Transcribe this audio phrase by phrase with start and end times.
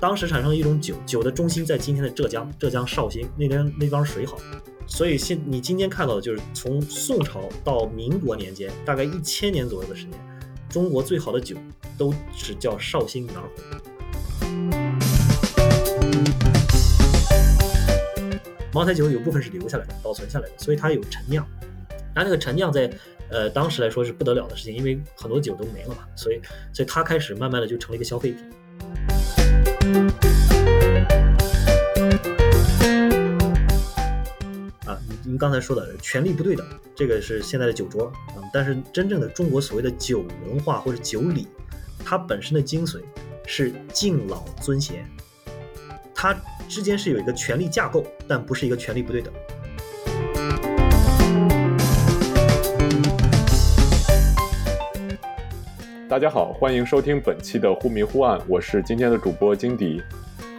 [0.00, 4.36] 当时产生了一种酒，酒的中心在今天的浙江，浙江绍兴那边那方水好，
[4.86, 10.12] 所以现你今天看到的就是从宋朝到民国年间，大概一千年左右的时间，
[10.68, 11.56] 中国最好的酒
[11.96, 13.50] 都是叫绍兴元红。
[18.72, 21.46] 茅台酒有部分是留下来的，保存下来的，所以它有陈酿。
[22.14, 22.90] 它那个陈酿在
[23.30, 26.40] 呃当时来说是不得了的事情，因为很多酒都没了嘛，所以
[26.74, 28.44] 所以它开始慢慢的就成了一个消费品。
[34.86, 41.46] 啊，您刚才说的权力不对等，这个是现在的酒桌，嗯，但是真正的中国所谓的酒文化或者酒礼，
[42.04, 43.00] 它本身的精髓
[43.46, 45.08] 是敬老尊贤，
[46.14, 46.36] 它。
[46.68, 49.32] 之间是有一个权力架构，但不是一个权力不对等。
[56.08, 60.00] 大家好，欢迎收听本期的忽明忽暗，我是今天的主播金迪。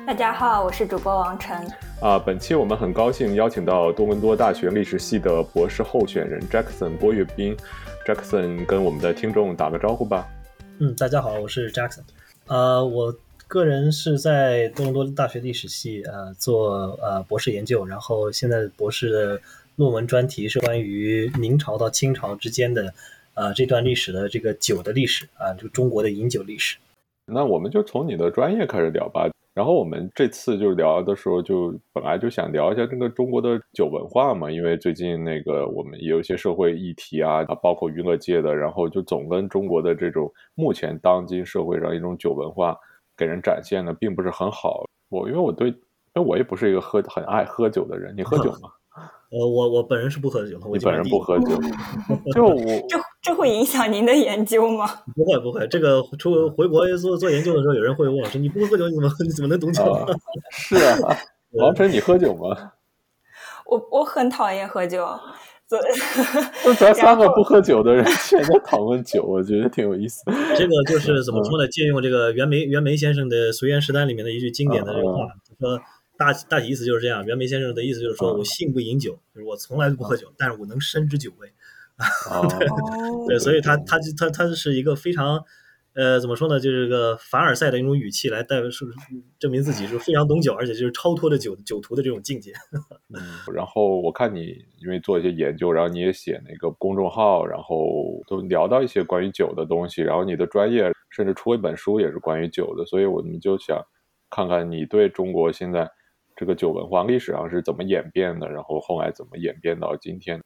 [0.05, 1.65] 大家好，我是主播王晨。
[2.01, 7.55] 啊，本期我们很高兴邀请到多伦多大学历史系的博士候选人 Jackson 郭跃斌。
[8.05, 10.27] Jackson 跟我们的听众打个招呼吧。
[10.79, 12.01] 嗯，大家好，我是 Jackson。
[12.47, 13.15] 呃，我。
[13.49, 19.39] 个人是在多伦多大学历史系呃做呃博士研究，然后现在博士的
[19.77, 22.93] 论文专题是关于明朝到清朝之间的
[23.37, 26.77] 呃这段历史的这个酒的历史啊，就中国的饮酒历史。
[27.25, 29.29] 那我们就从你的专业开始聊吧。
[29.53, 42.77] 然后我们这次就聊的时候，就本来就想聊一下这个中国的酒文化嘛，因为最近那个我们也有一些社会议题啊，包括娱乐界的，然后就总跟中国的这种目前当今社会上一种酒文化。
[43.17, 44.85] 给人展现的并不是很好。
[45.09, 45.75] 我因为我对，因
[46.13, 48.15] 为我也不是一个喝很爱喝酒的人。
[48.15, 48.69] 你喝酒吗？
[49.33, 50.69] 呃，我我本人是不喝酒的。
[50.69, 51.59] 你本人不喝酒，
[52.31, 52.55] 就我
[53.27, 54.87] 这这会影响您的研究吗？
[55.15, 59.83] 不会不会，这个出回国做做研究的时候，有人会问我说：“你不会喝酒，你怎么你怎么能懂酒？”
[60.51, 61.17] 是啊，
[61.53, 62.71] 王晨，你喝酒吗？
[63.65, 65.07] 我我很讨厌喝酒。
[65.69, 65.77] 对，
[66.63, 70.23] 就咱三个不喝酒的人，现在讨论酒，我觉得挺有意思。
[70.55, 71.67] 这个就是怎么说呢？
[71.67, 75.25] 借用这个袁枚袁枚先生的《随园食单》里面的一句经典的这个话，
[75.59, 75.77] 说
[76.17, 77.25] 大大体意思就是这样。
[77.25, 81.51] 袁枚先生的意思就是说，我性不饮酒，就是我从来都不喝酒，但是我能深知酒味。
[82.49, 82.67] 对
[83.27, 85.43] 对，所以他他他他是一个非常。
[85.93, 86.59] 呃，怎么说呢？
[86.59, 88.85] 就是个凡尔赛的一种语气来代表，是
[89.39, 92.53] 证明自己是非常懂酒，而且就是超脱的酒酒徒的这种境界。
[93.17, 93.19] 嗯，
[93.51, 103.83] 然后我看你因为做一些研究，然后你也写那个公众号，然后都聊到一些关于酒的东西，然后你的专业甚至出一本书也是关于酒的，所以我们就想
[104.29, 105.89] 看看你对中国现在
[106.35, 110.39] 这个酒文化历史上是怎么演变的，然后后来怎么演变到今天。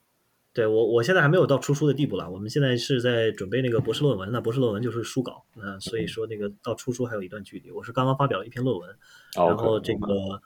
[0.54, 2.30] 对我，我现在还没有到出书的地步了。
[2.30, 7.72] 我们现在是在准备那个博士论文，那博士论文就是书稿，那所以说那个到出书还有一段距离。
[7.72, 8.90] 我是刚刚发表了一篇论文，
[9.34, 10.42] 然后这个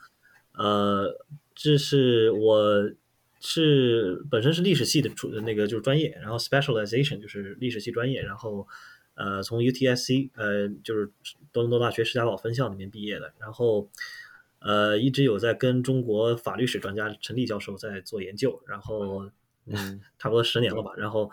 [0.53, 1.11] 呃，
[1.55, 2.87] 这是我
[3.39, 8.67] 是本身是历史系的出那个就是专业，然后 specialization 就是历史系专业，然后
[9.15, 11.11] 呃从 UTSC 呃就是
[11.51, 13.89] 多伦多大学石家堡分校里面毕业的，然后
[14.59, 19.31] 呃一直有在跟中国法律史专家陈立教授在做研究，然后。
[19.71, 20.91] 嗯，差不多十年了吧。
[20.97, 21.29] 然后，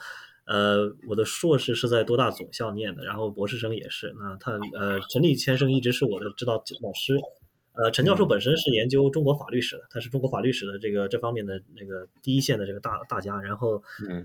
[0.47, 4.15] 呃，我的硕士是在多大总校念的，然后博士生也是。
[4.19, 7.17] 那他，呃，陈立先生一直是我的指导老师。
[7.75, 13.41] 呃，陈教授本身是研究中国法律史的，他是中国法律史的这个这方面的那个第一线的这个大大家。
[13.41, 13.83] 然后，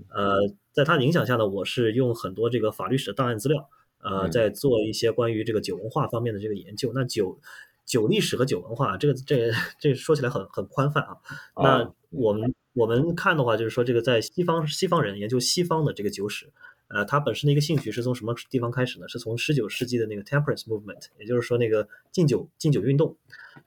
[0.10, 0.38] 呃，
[0.74, 3.70] 在他的影响下呢，我是用很多这个法律史的档案资料，
[4.00, 6.92] 呃，在做一些关于这个酒文化方面的这个研究。
[6.94, 7.40] 那酒
[7.86, 11.18] 酒历史和酒文化，这个这这说起来很很宽泛啊。
[11.56, 12.54] 那我们。
[12.78, 16.48] 我们看的话，就是说这个在西方，西方人研究西方的这个酒史，
[16.90, 19.08] 呃，他本身的一个兴趣是从什么地方开始呢？
[19.08, 23.18] 是从十九世纪的那个 Temperance Movement，也就是说那个禁酒禁酒运动，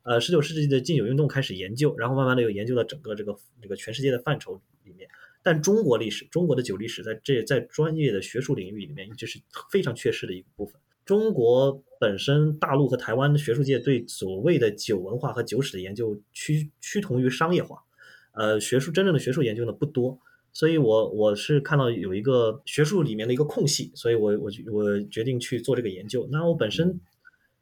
[0.04, 5.08] 呃，十九世纪的禁酒运动开始研究，然后慢慢的又研究到整个这个这个全世界的范畴里面。
[5.42, 9.40] 但中国历史，中国的酒历史在这在专业的学术领域里面一直是
[9.72, 10.80] 非常缺失的一个部分。
[11.04, 17.82] 中国本身大陆和台湾的学术界对所谓的酒文化和酒史的研究趋趋同于商业化。
[18.32, 20.18] 呃，学术真正的学术研究呢不多，
[20.52, 26.28] 所以我我是看到有一个学术里面的一个空隙，所以我我我决定去做这个研究。
[26.30, 27.00] 那我本身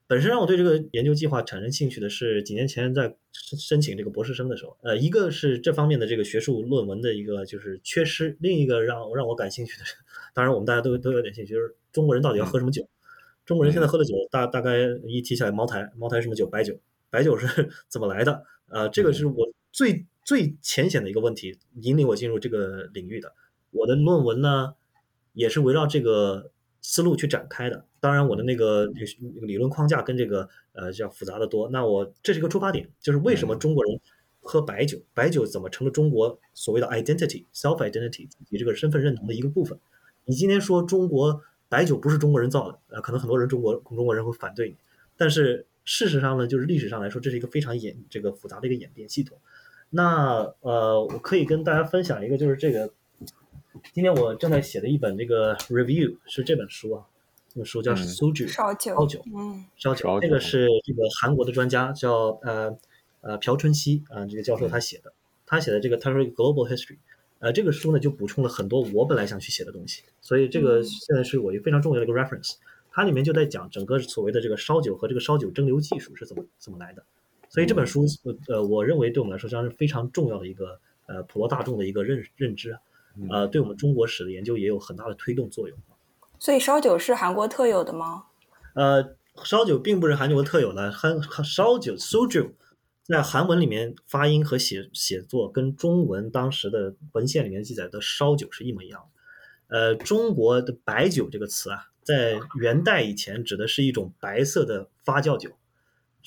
[0.07, 9.85] 本身让我对这个研究计划产生兴趣的是几年前在申请这个博士生的时候，呃，一个是这方面的这个学术论文的一个就是缺失，另一个让让我感兴趣的，
[10.35, 12.89] 当然我们大家都都有点兴趣，就是中国人到底要喝什么酒？
[13.45, 14.77] 中国人现在喝的酒大大概
[15.07, 16.47] 一提起来茅台，茅台什么酒？
[16.47, 16.79] 白酒，
[17.11, 18.43] 白酒是 怎么来的？
[18.69, 20.05] 呃，这个是我最。
[20.29, 23.33] 最浅显的一个问题引领我进入这个领域的，
[23.71, 24.75] 我的论文呢，
[25.33, 26.51] 也是围绕这个
[26.83, 27.87] 思路去展开的。
[27.99, 28.85] 当然，我的那个
[29.41, 31.71] 理论框架跟这个呃要复杂的多。
[31.71, 33.99] 那我这是一个出发点，就是为什么中国人
[34.41, 39.81] 喝白酒，白酒怎么成了中国所谓的 identity self identity 以及这个身份认同的一个部分。
[40.27, 41.41] 你今天说中国
[41.71, 44.77] 白酒不是中国人造的，呃，可能很多人中国中国人会反对你，
[45.17, 49.39] 但是事实上呢，就是历史上来说，这是一个非常演这个复杂的一个演变系统。
[49.91, 52.93] 那呃，我可以跟大家分享一个，就是这个
[53.95, 57.07] 今天我正在写的一本这个 review 是这本书啊，
[57.49, 62.77] 这本书叫苏酒烧酒，烧酒，嗯，烧酒，这个是这个韩国的专家叫呃
[63.23, 65.13] 呃朴春熙啊，这个教授他写的，
[65.47, 66.99] 他写的这个他说 global history，
[67.39, 72.57] 呃，这个书呢就补充了很多我本来想去写的东西，所以这个现在是我一个非常重要的一个 reference，
[72.91, 77.03] 它里面就在讲整个所谓的这个烧酒和这个烧酒蒸馏技术是怎么怎么来的。
[77.51, 78.05] 所以这本书，
[78.49, 82.79] 呃，我认为对我们来说，将是非常重要的一个，呃，普罗大众的一个认认知，
[83.31, 85.79] 呃，对我们中国史的研究也有很大的推动作用。
[86.39, 88.25] 所以烧酒是韩国特有的吗？
[88.75, 92.53] 呃，烧酒并不是韩国特有的，韩烧酒 （soju）
[93.03, 99.77] 在韩文里面发音和写写作跟中文当时的文献里面记载的烧酒是一模一样的。
[99.77, 105.51] 呃，中国的白酒这个词啊，在元代以前指的是一种白色的发酵酒。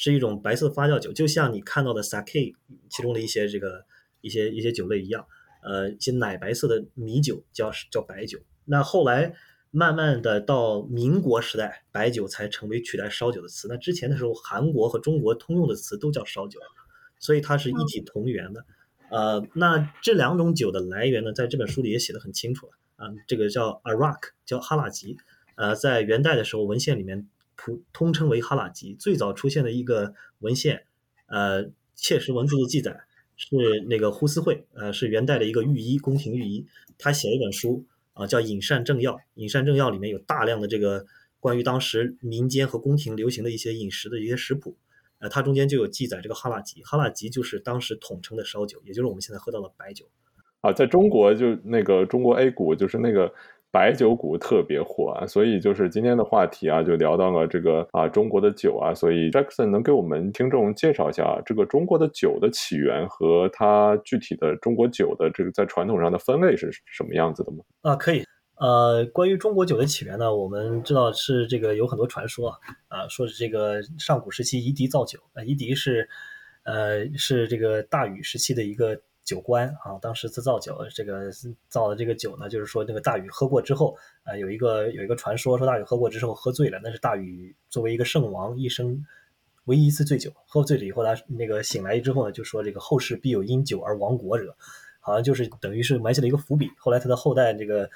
[0.03, 2.55] 是一种白色发酵酒，就像你看到的 sake
[2.89, 3.85] 其中的一些这个
[4.21, 5.27] 一些一些酒类一样，
[5.61, 8.39] 呃，一些奶白色的米酒叫叫白酒。
[8.65, 9.35] 那后来
[9.69, 13.67] 慢慢的到民国时代，白酒才成为取代烧酒的词。
[13.67, 16.59] 那之前的时候，韩国和中国通用的词都叫烧酒，
[17.19, 18.65] 所以它是一体同源的。
[19.11, 25.15] 呃，那这两种酒的来源呢，在这本书里也写的很清楚了啊，这个叫 arak，叫哈拉吉，
[25.57, 27.29] 呃，在元代的时候文献里面。
[27.63, 30.87] 普通称为哈拉吉，最早出现的一个文献，
[31.27, 33.01] 呃，切实文字的记载
[33.35, 33.55] 是
[33.87, 36.65] 那个胡思慧，呃，是元代的一个御医，宫廷御医，
[36.97, 39.13] 他写了一本书啊，叫《饮膳正要》。
[39.35, 41.05] 《饮膳正要》里面有大量的这个
[41.39, 44.75] 关于当时民间和宫廷流行的一些饮食的一些食谱，
[45.19, 50.09] 呃，它中间就有记载这个哈拉吉，哈拉吉就是当时统称的烧酒，也就是我们现在喝到的白酒。
[50.61, 53.31] 啊，在中国就那个中国 A 股就是那个。
[53.71, 67.63] 白酒股特别火啊，所以就是今天的话题啊，就聊到了这个啊中国的酒啊，所以 Jackson 能给我们听众介绍一下这个中国的酒的起源和它具体的中国酒的这个在传统上的分类是什么样子的吗？
[67.81, 68.25] 啊，可以。
[68.59, 72.57] 呃，关于中国酒的起源呢，我们知道是这个有很多传说啊，
[72.89, 76.09] 啊，说是这个上古时期夷狄造酒啊，夷狄是
[76.63, 79.01] 呃是这个大禹时期的一个。
[79.31, 81.31] 酒官啊，当时自造酒，这个
[81.69, 89.05] 造的这个酒呢，就是说那个大禹喝过之后，啊，有一个有一个传说，说大禹喝过之后喝醉了，那是大禹作为一个圣王一生
[89.65, 94.55] 唯一一次醉酒，喝醉了以后他那个醒来之后呢，就说这个后世必有因酒而亡国者，
[94.99, 96.69] 好像就是等于是埋下了一个伏笔。
[96.77, 97.89] 后来他的后代这个。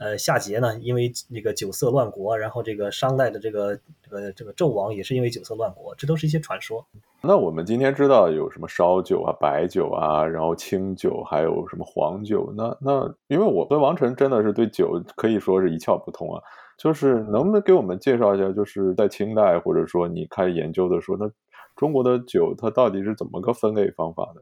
[0.00, 6.82] 呃，夏桀呢，因为那个酒色乱国，然后这个商代的这个这个这个纣王也是因为酒色乱国，这都是一些传说。
[7.20, 12.50] 那我们今天知道有什么烧酒啊、白酒啊，然后清酒，还有什么黄酒？
[12.56, 16.42] 那那因为我跟王晨真的是对酒可以说是一窍不通啊，
[16.78, 21.30] 就是能不能给我们介绍一下，就是在清代或者说你开始研究的时候，那
[21.76, 24.40] 中国的酒它到底是怎么个分类方法的？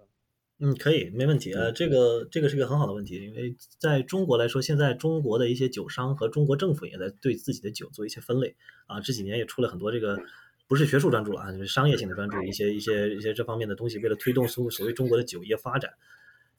[0.60, 1.52] 嗯，可以，没问题。
[1.52, 8.56] 呃，这个这个是一个很好的问题，因为在中国来说，现在中国的一些酒商和中国政府也在对自己的酒做一些分类
[8.88, 9.00] 啊。
[9.00, 10.18] 这几年也出了很多这个
[10.66, 15.92] 不是学术专注了啊，就是商业性的专注，一些一些一些这方面的东西，为了推动所所谓中国的酒业发展。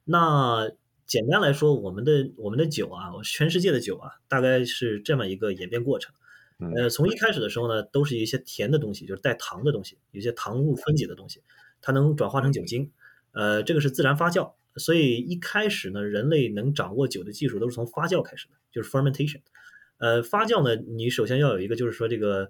[0.05, 0.71] 那
[1.05, 6.15] 简单来说，我们的我们的酒啊，全世界的酒啊，大概是这么一个演变过程。
[6.77, 11.41] 呃，从一开始的时候呢，都是一些甜的东西，就是带糖的东西，有些糖物分解的东西，
[11.81, 12.89] 它能转化成酒精。
[13.31, 19.41] 呃，这个是自然发酵，所以一开始呢，人类能掌握酒的技术都是从发酵开始的，就是 fermentation。
[19.97, 22.49] 呃，发酵呢，你首先要有一个，就是说这个，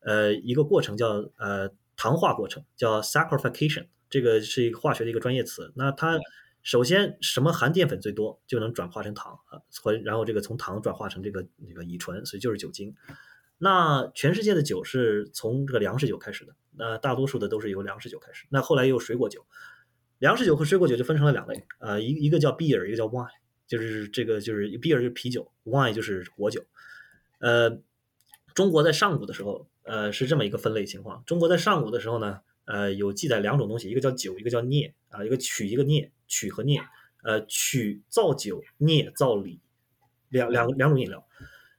[0.00, 5.72] 呃，一个过程叫呃糖化过程，叫 sacrification，这个是一个化学的一个专业词。
[5.76, 6.18] 那它
[6.62, 12.94] 首先什么含淀粉最多，就能转化成糖啊，或然后这个从糖转化成这个那个乙醇，所以就是酒精。
[13.58, 19.46] 那全世界的酒是从这个粮食酒开始的，那大多数的都是由粮食酒开始，那后来又有水果酒。
[20.18, 23.28] 粮食酒和水果酒就分成了两类，呃，一一个叫 beer，一个叫 wine，
[23.66, 26.64] 就是这个就是 beer 就是啤酒，wine 就是果酒。
[27.40, 27.78] 呃，
[28.54, 31.22] 中国在上古的时候，呃，是这么一个分类情况。
[31.26, 36.80] 中国在上古的时候呢，呃，有记载两种东西，一个叫酒，一个叫镍啊，一个曲，一个镍，曲和镍。
[37.26, 39.58] 呃，曲造酒，镍造锂，
[40.28, 41.26] 两两两种饮料。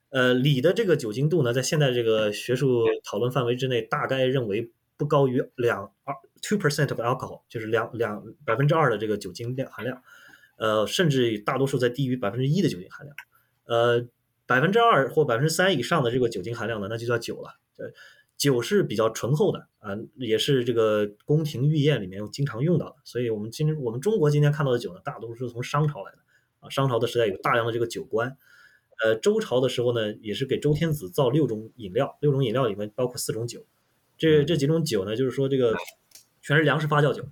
[0.10, 6.16] 呃，锂的这个酒精度呢，在现在这个学术讨论范围之内，大概认为不高于两二。
[6.48, 10.04] Two percent of alcohol 就是两两百分之二的这个酒精量含量，
[10.58, 13.16] 呃，甚至大多数在低于百分之一的酒精含量。
[13.66, 14.06] 呃，
[14.46, 17.50] 百分之二或百分之三以上的这个酒精含量呢，那就叫酒了。
[17.78, 17.92] 呃，
[18.38, 22.96] 酒是比较醇厚的啊，也是这个宫廷御宴里面经常用到的。
[23.04, 26.20] 所以，我们今我们中国今天看到的酒呢，大多数是从商朝来的
[26.60, 26.70] 啊。
[26.70, 28.38] 商朝的时代有大量的这个酒官。
[29.04, 33.66] 呃，周朝的时候呢，也是给周天子造六种饮料，六种饮料里面包括四种酒。
[34.18, 35.76] 这这几种酒呢，就是说这个
[36.46, 37.26] 全是粮食发酵酒。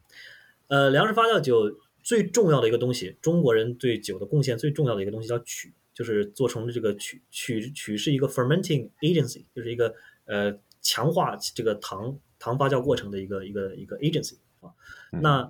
[0.67, 9.93] 呃，粮食发酵酒最重要的一个东西，中国人对酒的贡献最重要的一个东西叫曲，就是做成这个曲曲曲是一个 fermenting agency，就是一个
[10.25, 14.73] 呃强化这个糖糖发酵过程的一个一个一个 agency 啊。
[15.11, 15.47] 那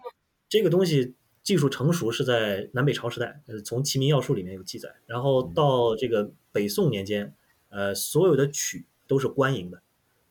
[0.50, 1.16] 这个东西。
[1.44, 4.96] 技术成熟是在南北朝时代，呃，从《齐民要术》里面有记载。
[5.06, 7.36] 然后到这个北宋年间，
[7.68, 9.82] 呃，所有的曲都是官营的，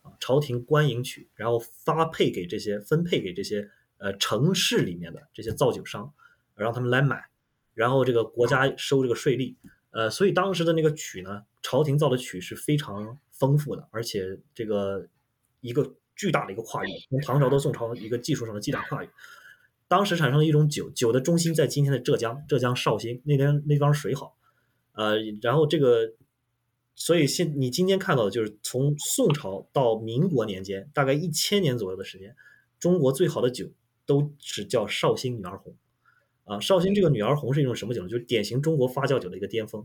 [0.03, 3.69] 啊，朝廷官营曲，然后发配给这些分配给这些
[3.99, 6.13] 呃城市里面的这些造酒商，
[6.55, 7.25] 让他们来买，
[7.75, 9.57] 然后这个国家收这个税利，
[9.91, 15.09] 呃，所以当时的那个曲呢，朝廷造的曲是非常丰富的，而且这个
[15.61, 19.11] 一个巨大的一个跨越，从唐朝到宋朝一个技术上的巨大跨越。
[19.89, 24.37] 当时产生了一种酒，酒的中心在今天的浙江，浙江绍兴那边那方水好，
[24.93, 26.13] 呃，然后这个，
[27.05, 32.37] 所以现你今天看到的就是从宋朝到民国年间，大概一千年左右的时间，
[32.79, 33.69] 中国最好的酒
[34.07, 35.75] 都是叫绍兴女儿红，
[36.45, 38.09] 啊，绍兴这个女儿红是一种什么酒呢？
[38.09, 39.85] 就是典型中国发酵酒的一个巅峰，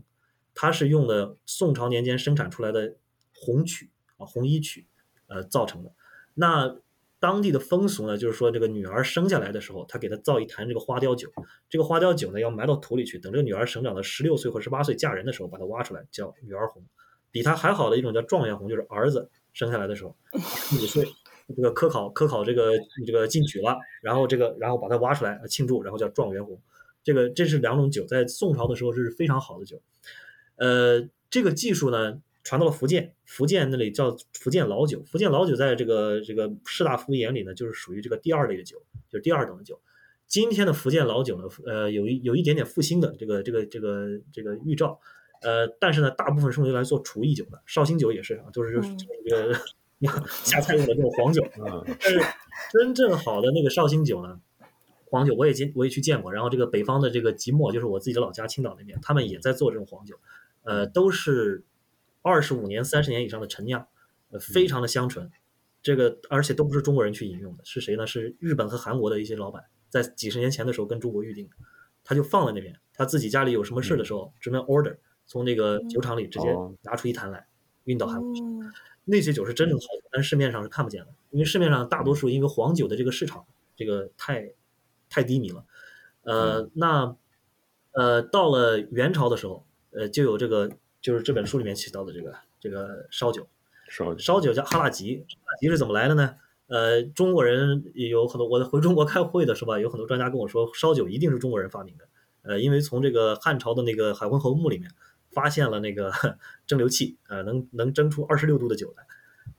[0.54, 2.94] 它是用的宋朝年间生产出来的
[3.34, 4.86] 红曲啊红衣曲，
[5.26, 5.92] 呃造成的，
[6.34, 6.78] 那。
[7.20, 11.28] 当地的风俗呢，就是说这个女儿生下来的时候，他给她造一坛这个花雕酒，
[11.68, 16.80] 这个花雕酒呢要埋到土里去，等这个女儿成长到十六岁或十八岁嫁人的时候，把它挖出来叫女儿红。
[17.30, 21.06] 比它还好的一种叫状元红，就是儿子生下来的时候， 五岁
[21.56, 22.72] 这个科考科考这个
[23.06, 26.60] 这个进举了，然后这个然后把它挖出来庆祝，然后叫状元红。
[27.02, 29.80] 这个这是两种酒，在宋朝的时候是非常好的酒。
[30.56, 32.20] 呃，这个技术呢。
[32.44, 35.02] 传到了福建，福建那里叫福建老酒。
[35.04, 38.78] 福建老酒在这个这个士大夫眼里呢，就是属于这个第二类的酒，
[39.10, 39.78] 就是第二等的酒。
[40.26, 44.98] 今天的福建老酒呢，呃，有一有一点点复兴的这个这个这个这个预兆，
[45.42, 47.60] 呃，但是呢，大部分是用来做厨艺酒的。
[47.66, 49.54] 绍兴酒也是啊，就是就是这个
[50.44, 51.82] 下菜用的这种黄酒啊。
[51.86, 52.20] 但是
[52.72, 54.40] 真正好的那个绍兴酒呢，
[55.06, 56.32] 黄酒我也见我也去见过。
[56.32, 60.16] 然后这个北方的这个即墨，就是我自己的老家青岛那边，他们也在做这种黄酒，
[60.62, 61.64] 呃，都是。
[62.20, 63.86] 二十五年、三十年以上的陈酿，
[64.30, 65.30] 呃，非常的香醇，
[65.80, 68.06] 这个而且都不是中国人去饮用的，是谁呢？
[68.06, 71.52] 是日本和韩国的一些老板，在几十年前的时候跟中国预定的，
[72.04, 74.96] 他就放在那边，他自己家里有什么事的时候，只能 order
[75.28, 76.48] 从那个酒厂里直接
[76.82, 77.46] 拿出一坛来，
[77.84, 78.42] 运到韩国去。
[79.04, 83.44] 那些酒是真正好酒，但市面上是看不见的，因为市面上大多数因为黄酒的这个市场
[83.76, 84.52] 这个太
[85.08, 85.64] 太低迷了，
[86.22, 87.16] 呃，那
[87.92, 90.72] 呃到了元朝的时候，呃就有这个。
[91.00, 93.46] 就是这本书里面提到的这个这个烧酒，
[93.88, 96.34] 烧烧酒叫哈拉吉，哈拉吉是怎么来的呢？
[96.66, 99.78] 呃，中国人有很多，我回中国开会的是吧？
[99.78, 102.08] 有很多专家跟我说，烧酒一定是中国人发明的。
[102.42, 104.90] 呃，因为从这个汉朝的那个海昏侯墓里面
[105.38, 106.10] 发现了那个
[106.66, 109.06] 蒸馏器，呃，能能蒸出二十六度的酒来。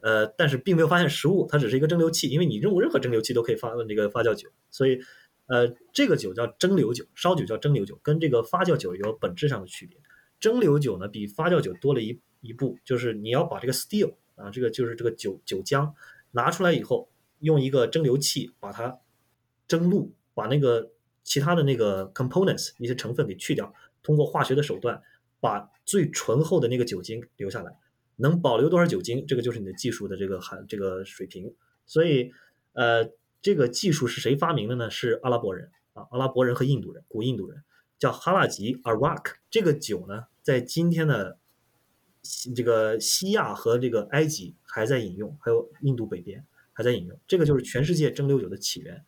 [0.01, 4.99] 呃，但是并没有发现实物，它只是一个蒸馏器，因为你任任何蒸馏器都可以发那个发酵酒，所以
[5.47, 9.97] 呃，这个酒叫蒸馏酒，烧酒叫蒸馏酒，跟这个发酵酒有本质上的区别。
[10.37, 15.93] 蒸馏酒呢，比发酵酒多了一一步，就是你要把这个 still 啊，这个就是这个酒酒浆
[16.31, 17.09] 拿出来以后，
[17.39, 18.99] 用一个蒸馏器把它
[19.65, 20.91] 蒸露，把那个
[21.23, 25.01] 其他的那个 components 一些成分给去掉，通过化学的手段
[25.39, 27.75] 把最醇厚的那个酒精留下来，
[28.17, 31.53] 能保留多少酒精，这个就是你的技术的这个含这个水平。
[31.85, 32.31] 所以，
[32.73, 33.09] 呃，
[33.41, 34.89] 这个技术是谁发明的呢？
[34.89, 37.63] 是阿拉伯人啊，阿拉伯人和印度人，古印度人。
[37.97, 41.37] 叫哈拉吉 （Arak） 这个酒呢，在今天的
[42.55, 47.19] 这个西亚和这个埃及还在饮用，还有印度北边还在饮用。
[47.27, 49.03] 这个就是全世界蒸馏酒的起源。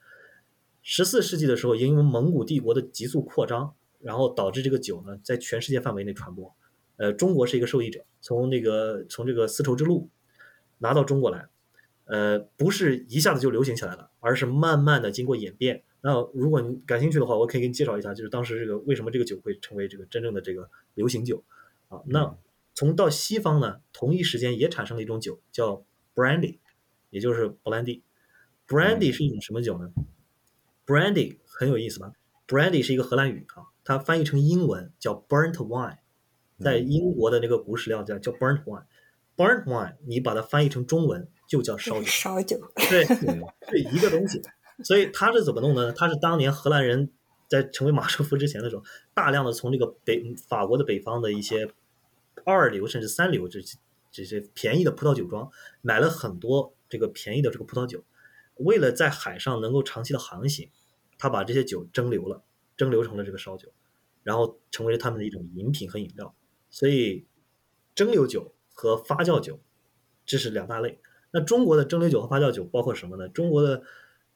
[0.82, 6.54] 十四世纪的时候，因为蒙古帝国的急速扩张，然后导致这个酒呢在全世界范围内传播。
[6.98, 10.10] 呃，中国是一个受益者，从那个从这个丝绸之路
[10.78, 11.48] 拿到中国来，
[12.06, 15.84] 呃，不是一下子就流行起来了，而是慢慢的经过演变。
[16.02, 21.44] 那如果你感兴趣的话，我可以给你介绍一下，就是当时这个为什么这个酒会成为这个真正的这个流行酒
[21.90, 22.02] 啊？
[22.06, 22.36] 那
[22.74, 26.58] 从到西方呢，同一时间也产生了一种酒叫 brandy，
[27.10, 28.04] 也就是勃兰地。
[28.68, 29.92] brandy 是一种什么酒呢
[30.86, 32.14] ？brandy 很有意思吧
[32.48, 35.98] ？brandy 是一个荷兰语啊，它翻译成英文叫 burnt wine，
[36.60, 38.86] 在英国的那个古史料叫叫 burnt wine。
[39.36, 42.06] burnt wine 你把它翻译成中文就叫烧酒。
[42.06, 42.60] 烧酒。
[42.90, 43.04] 对，
[43.70, 44.42] 是一个东西。
[44.84, 45.94] 所以它是怎么弄的呢？
[45.94, 47.12] 它是当年荷兰人
[47.48, 48.84] 在成为马车夫之前的时候，
[49.14, 51.72] 大量的从这个北法国的北方的一些
[52.46, 53.60] 二流甚至三流这
[54.12, 55.50] 这些便宜的葡萄酒庄
[55.82, 58.04] 买了很多这个便宜的这个葡萄酒，
[58.56, 60.70] 为了在海上能够长期的航行，
[61.18, 62.44] 他把这些酒蒸馏了，
[62.82, 63.72] 蒸馏成了这个烧酒，
[64.24, 66.36] 然后成为了他们的一种饮品和饮料。
[66.72, 67.28] 所以，
[67.94, 69.62] 蒸馏酒和发酵酒
[70.26, 71.00] 这是两大类。
[71.32, 73.30] 那中国的蒸馏酒和发酵酒包括什么呢？
[73.30, 73.84] 中国的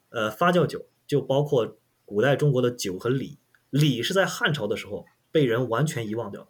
[0.10, 3.40] 呃发酵酒就包括古代中国的酒和礼，
[3.72, 6.50] 礼是在汉朝的时候被人完全遗忘掉的，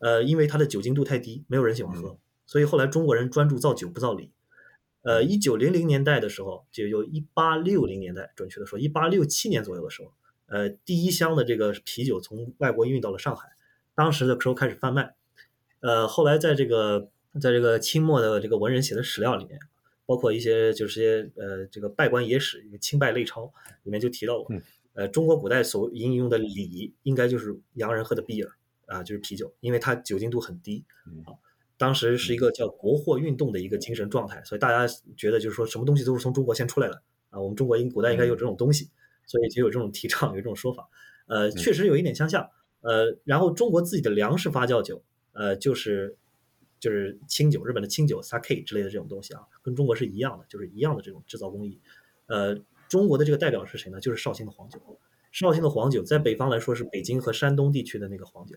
[0.00, 4.30] 呃，因为它的酒精度太低，没有人喜欢喝，所以后来中国人专注造酒不造礼。
[5.02, 10.12] 呃，一九零零年代的时候，就有一八六零年代，准确的说，一八六七年左右的时候，
[10.48, 13.48] 呃，第一箱的这个啤酒从外国运到了上海，
[13.94, 15.14] 当时的时候开始贩卖，
[15.80, 17.10] 呃，后来在这个。
[17.38, 19.60] 在这个清末的这个文人写的史料里面，
[20.06, 23.44] 包括一些就是些呃这个拜官野史《清拜类钞》
[23.84, 24.56] 里面就提到过，
[24.94, 28.48] 呃，中国古代所饮用的礼应该就是洋人喝的 beer
[28.86, 30.84] 啊，就是啤酒，因为它酒精度很低
[31.26, 31.36] 啊。
[31.76, 38.90] 当时是一个叫国货运动的一个精神状态，所以大家觉得就是说什么东西都是从中国先出来的啊，我们中国应古代应该有这种东西，
[39.28, 40.88] 所以就有这种提倡，有这种说法。
[41.28, 42.50] 呃，确实有一点相像。
[42.80, 46.16] 呃，然后中国自己的粮食发酵酒，呃，就是。
[46.80, 51.80] 就是清酒，日本的清酒 sake 之类的这种东西啊，跟中国是一样的，就是一样的这种制造工艺。
[52.26, 52.56] 呃，
[52.88, 53.98] 中国的这个代表是谁呢？
[53.98, 54.78] 就是绍兴的黄酒。
[55.32, 58.56] 绍兴的黄酒在北方来说是北京和山东地区的那个黄酒，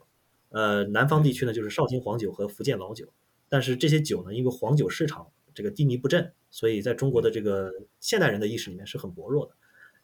[0.50, 3.12] 呃，南方地区呢就是绍兴黄酒和福建老酒。
[3.50, 5.25] 但是这些酒呢，因为黄酒市场
[5.56, 9.56] 这个低迷不振，所以在中国的这个现代人的意识里面是很薄弱的。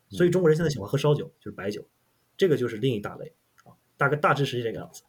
[0.10, 1.86] 所以中国人现在喜欢喝烧酒，就是白酒，
[2.36, 3.34] 这个就是另一大类
[3.64, 5.04] 啊，大概大致是这个样子。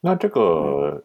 [0.00, 1.04] 那这个。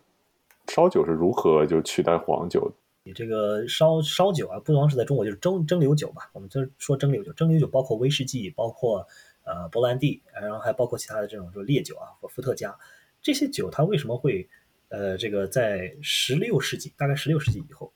[0.67, 2.73] 烧酒是如何就取代黄酒？
[3.03, 6.31] 你这个烧烧酒啊，不光是在中国，就是蒸蒸馏酒吧。
[6.33, 9.07] 我们就说蒸馏酒，蒸馏酒包括威士忌，包括
[9.43, 12.75] 呃波兰地，然后还包括其他的这种就烈酒啊，或伏特加
[13.21, 14.49] 这些酒，它为什么会
[14.89, 17.93] 呃这个在十六世纪，大概十六世纪以后，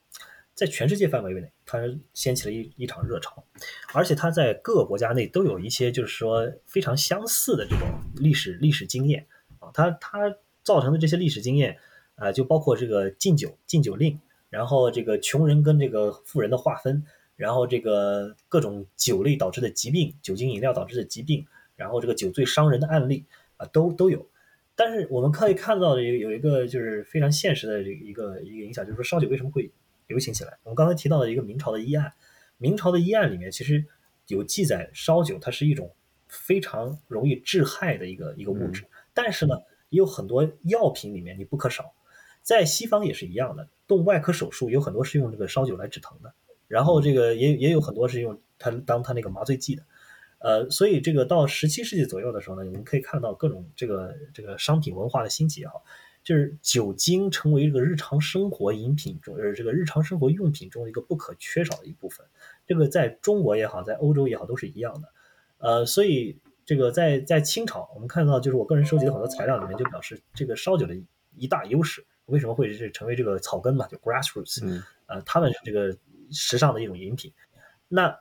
[0.60, 1.80] 在全世界范围内，它
[2.14, 3.42] 掀起了一一场热潮，
[3.94, 9.26] 而且它在各个国家内都有一些就是说非常相似的这种历史历史经验
[9.60, 11.78] 啊，它它造成的这些历史经验。
[12.22, 14.20] 啊，就包括这个禁酒、禁酒令，
[14.50, 17.06] 然后这个穷人跟这个富人的划分，
[17.38, 21.46] 然后这个各种酒类导致的疾病、酒精饮料导致的疾病，
[21.78, 23.24] 然后这个酒醉伤人的案例
[23.56, 24.28] 啊，都都有。
[24.76, 29.72] 但是我们可以看到的有有一个就是非常现实的一个一个影响，就是说烧酒为什么会
[30.10, 30.58] 流行起来？
[30.64, 32.12] 我们刚才提到的一个明朝的医案，
[32.58, 33.86] 明朝的医案里面其实
[34.28, 35.96] 有记载，烧酒它是一种
[36.28, 39.56] 非常容易致害的一个一个物质，但是呢，
[39.90, 41.94] 也有很多药品里面你不可少。
[42.42, 46.34] 在西方也是一样的，动外科手术有很多是用这个烧酒来止疼的，
[46.68, 49.84] 然后这个也也有很多是用它当它那个麻醉剂的，
[50.40, 55.84] 呃，所以这个到十七世纪左右的时候呢，我们可以看到各种这个这个商品文化的兴起也好，
[56.24, 62.26] 就是酒精成为这个日常生活饮品中，呃，这个日常生活用品中的一个不可缺少的一部分。
[62.68, 65.10] 这个在中国也好，在欧洲也好，都是一样的。
[65.58, 70.96] 呃，所以这个在在清朝，我们看到就是我个人收集的很多材料里面就表示，这个烧酒的
[71.36, 72.06] 一大优势。
[72.26, 73.88] 为什么会是成为这个草根嘛？
[73.88, 75.98] 就 grassroots，呃，他们是这个
[76.30, 77.34] 时尚的一种饮品，
[77.88, 78.16] 那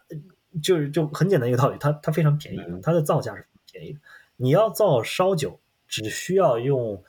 [0.62, 4.00] 就是就很简单一个道理，它它非常便宜，它的造价是便宜的。
[4.36, 7.04] 你要造烧酒，只需要用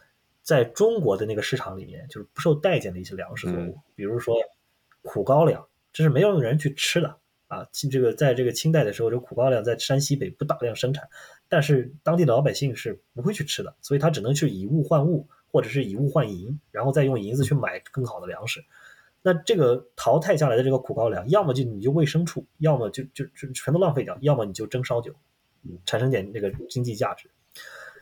[0.49, 4.35] 在中国的那个市场里面就是不受待见的一些粮食作物，比如说
[5.03, 7.67] 苦高粱，这是没有人去吃的啊。
[7.91, 11.07] 这个在这个清代的时候，这苦高粱在山西北不大量生产，
[11.47, 15.27] 但是当地的老百姓是不会去吃的，所以他只能去以物换物。
[15.51, 18.63] 或者是以物换银，然后再用银子去买更好的粮食，
[19.23, 25.11] 那这个淘汰下来的这个苦高粱，要么就你就喂牲畜，要么就就就全都浪费掉，要么你就蒸烧酒，
[25.87, 27.31] 产生点那个经济价值。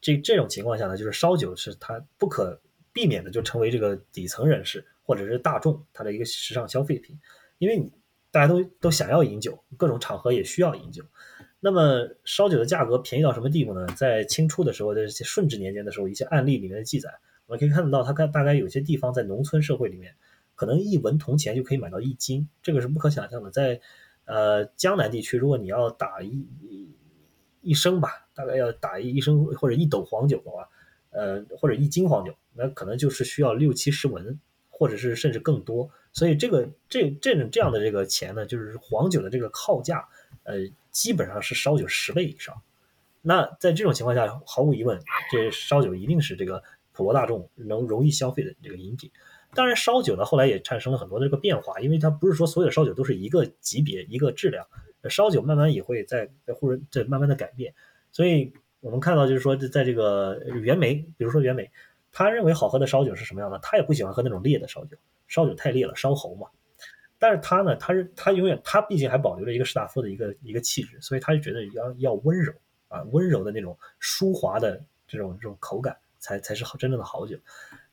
[0.07, 2.61] 这这种情况下呢，就是烧酒是它不可
[2.93, 7.19] 避免的，就成为这个底层人士或者是大众它的一个时尚消费品，
[7.57, 7.91] 因为你
[8.31, 11.03] 大家都都想要饮酒，各种场合也需要饮酒。
[11.59, 13.85] 那么烧酒的价格便宜到什么地步呢？
[13.97, 17.09] 在清初的时候，在顺治年间的时候，一些案例里面的记载。
[17.45, 20.15] 我们可以看得到，它看大概有些地方在农村社会里面，
[20.55, 23.51] 可能一文铜钱就可以买到一斤，这个是不可想象的。
[23.51, 23.81] 在
[24.25, 26.47] 呃江南地区，如果你要打一
[27.67, 30.67] 一升吧，大概要打一升或者一斗黄酒的话，
[31.11, 35.89] 呃或者一斤黄酒，那可能就是需要六七十文，或者是甚至更多。
[36.13, 40.07] 所以这个这这种这样的这个钱呢，就是黄酒的这个靠价，
[40.43, 40.55] 呃
[40.91, 42.61] 基本上是烧酒十倍以上。
[43.21, 44.99] 那在这种情况下，毫无疑问，
[45.31, 46.63] 这烧酒一定是这个。
[46.93, 49.11] 普罗大众能容易消费的这个饮品，
[49.53, 54.65] 当然烧酒呢，后来也产生了很多的这个变化，因为它不是说所有的烧酒都是一个级别、一个质量，
[55.09, 57.73] 烧酒慢慢也会在在或者在慢慢的改变。
[58.11, 61.69] 所以我们看到就是说，在这个袁枚，比如说袁枚，
[62.11, 63.59] 他认为好喝的烧酒是什么样的？
[63.59, 66.47] 他也不喜欢喝那种烈的烧酒，烧酒太烈了，烧喉嘛。
[67.19, 72.53] 但是他呢，他是他永远他毕竟还保留着一个士大夫的一个一个气质，所以他就觉得要要温柔
[72.87, 77.35] 啊，温柔的那种舒滑的这种这种口感才才是好真正的好酒。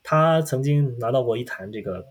[0.03, 2.07] 他曾经拿到过一坛这个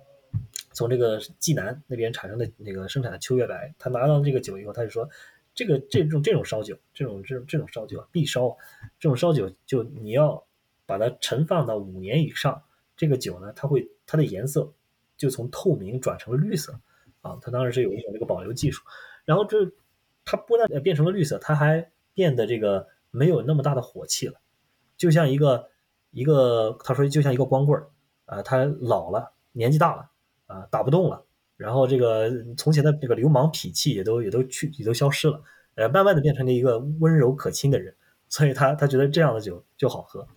[0.73, 5.09] 从这个济南那边产生的那个生产的秋月白，他拿到这个酒以后，他就说
[5.53, 8.49] 这个这种这种烧酒，这种这种这种烧酒啊必烧，
[8.99, 10.43] 这种烧酒就你要
[10.85, 12.61] 把它陈放到五年以上，
[12.97, 14.73] 这个酒呢，它会它的颜色
[15.17, 16.77] 就从透明转成了绿色。
[17.21, 18.83] 啊，它当然是有一种这个保留技术，
[19.23, 19.71] 然后这
[20.25, 24.41] 它不但变成了绿色，它还变得这个没有那么大的火气了，
[24.97, 25.69] 就像一个
[26.11, 27.89] 一个他说就像一个光棍儿
[28.25, 30.09] 啊，他老了，年纪大了
[30.45, 31.25] 啊，打不动了，
[31.57, 35.41] 然后这个从前的这个流氓痞气也都也都去也都消失了，
[35.75, 37.95] 呃，慢慢的变成了一个温柔可亲的人，
[38.27, 40.27] 所以他他觉得这样的酒就好喝。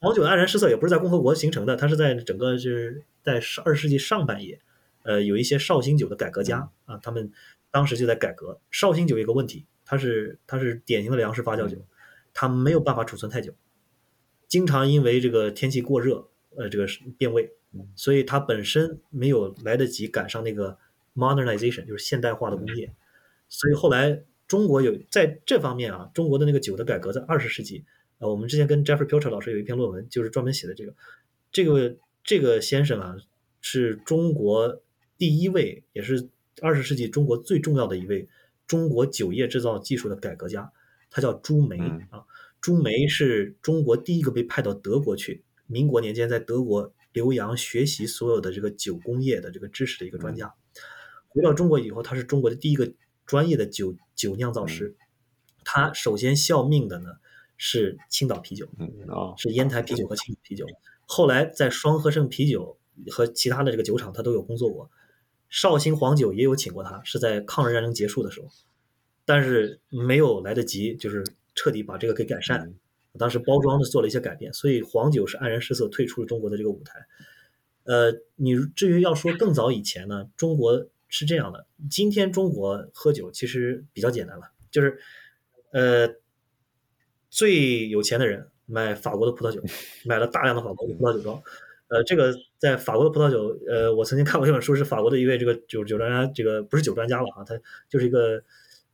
[0.00, 4.60] 黄酒的黯然失色也不是在共和国形成的，它是在整个就是在二十世纪上半叶。
[5.02, 7.30] 呃，有一些绍兴酒的改革家啊，他们
[7.70, 8.58] 当时就在改革。
[8.70, 11.78] 绍兴酒有个问题，它是它是典型的粮食发酵酒，
[12.32, 13.52] 它没有办法储存太久，
[14.48, 16.86] 经常因为这个天气过热，呃，这个
[17.18, 17.52] 变味，
[17.94, 20.78] 所以它本身没有来得及赶上那个
[21.14, 22.92] modernization，就是现代化的工业。
[23.48, 27.84] 所以后来中国有在这方面啊，中国的那个酒的改革在二十世纪，
[28.18, 30.94] 呃，我们之前跟 Jeffrey Pilcher 老师有一篇论文，就是专门写的这个，
[31.52, 33.16] 这个这个先生啊，
[33.60, 34.80] 是中国。
[35.16, 36.28] 第一位也是
[36.60, 38.28] 二十世纪中国最重要的一位
[38.66, 40.72] 中国酒业制造技术的改革家，
[41.08, 41.78] 他叫朱梅
[42.10, 42.24] 啊。
[42.60, 50.52] 朱梅是中国第一个被派到德国去，民国年间在德国留洋学习所有的这个酒工业的这个知识的一个专家。
[51.28, 52.92] 回到中国以后，他是中国的第一个
[53.24, 54.94] 专业的酒酒酿造师。
[55.64, 57.08] 他首先效命的呢
[57.56, 58.68] 是青岛啤酒，
[59.38, 60.66] 是烟台啤酒和青岛啤酒。
[61.06, 62.78] 后来在双河盛啤酒
[63.10, 64.90] 和其他的这个酒厂，他都有工作过。
[65.48, 68.48] 绍兴黄酒也有请过他，是在抗日战争结束的时候，
[69.24, 71.24] 但是没有来得及，就是
[71.54, 72.74] 彻底把这个给改善。
[73.18, 77.06] 当时包装的做了一些改变，所以黄酒是黯然失色，退出了中国的这个舞台。
[77.84, 81.66] 呃，你至于要说更早以前呢，中国是这样的。
[81.90, 84.98] 今天中国喝酒其实比较简单了，就是
[85.72, 86.14] 呃，
[87.30, 89.62] 最有钱的人买法国的葡萄酒，
[90.04, 91.42] 买了大量的法国的葡萄酒庄。
[91.88, 97.54] 呃，这个在法国的葡萄酒，呃，我曾经看过一本书，是法国的一位这个酒酒专家，这个不是酒专家了啊，他
[97.90, 98.42] 就是一个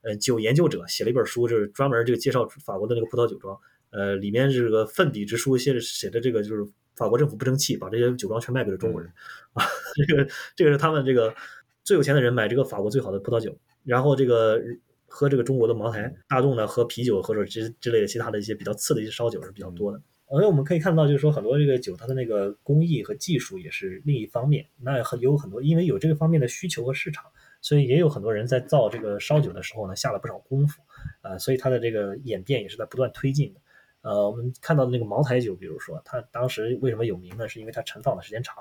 [0.02, 3.56] 呃酒研究者，写了一本书，就是专门这个介绍法国的那个葡萄酒庄，
[3.90, 9.10] 呃，里面这个奋笔直书，写着写的这个就是法国政府不争气，把这些酒庄全卖给了中国人
[9.54, 9.64] 啊，
[10.06, 11.34] 这个这个是他们这个
[11.82, 14.60] 最有钱的人买这个法国最好的葡萄酒，然后这个
[15.06, 20.00] 喝这个中国的茅台，大众呢喝啤酒或者之之类的其他的一些比较次的一些烧酒是比较多的。
[20.32, 24.64] 而且我们可以看到，就是说很多这个酒，它的那个工艺和技术也是另一方面。
[24.80, 27.24] 那很有很多，因为有这个方面的需求和市场，
[27.60, 30.80] 所以也有很多人在造这个烧酒的时候呢，下了不少功夫。
[31.22, 33.60] 呃，所以它的这个演变也是在不断推进的。
[34.02, 37.48] 呃，我们看到的那个茅台酒，比如说它当时为什么有名呢？
[37.48, 38.56] 是因为它陈放的时间长。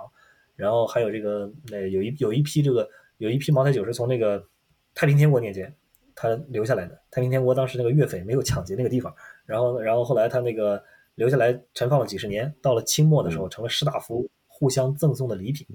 [0.55, 4.45] 然后还有这个，呃，有一有一批这个有一批茅台酒是从那个
[4.93, 5.73] 太平天国年间
[6.15, 7.01] 它留下来的。
[7.11, 9.13] 太平天国当时那个岳匪没有抢劫那个地方，
[9.45, 10.83] 然后然后后来他那个。
[11.15, 15.67] 留下来陈放了几十年，到了清末的时候，成了士大夫互相赠送的礼品，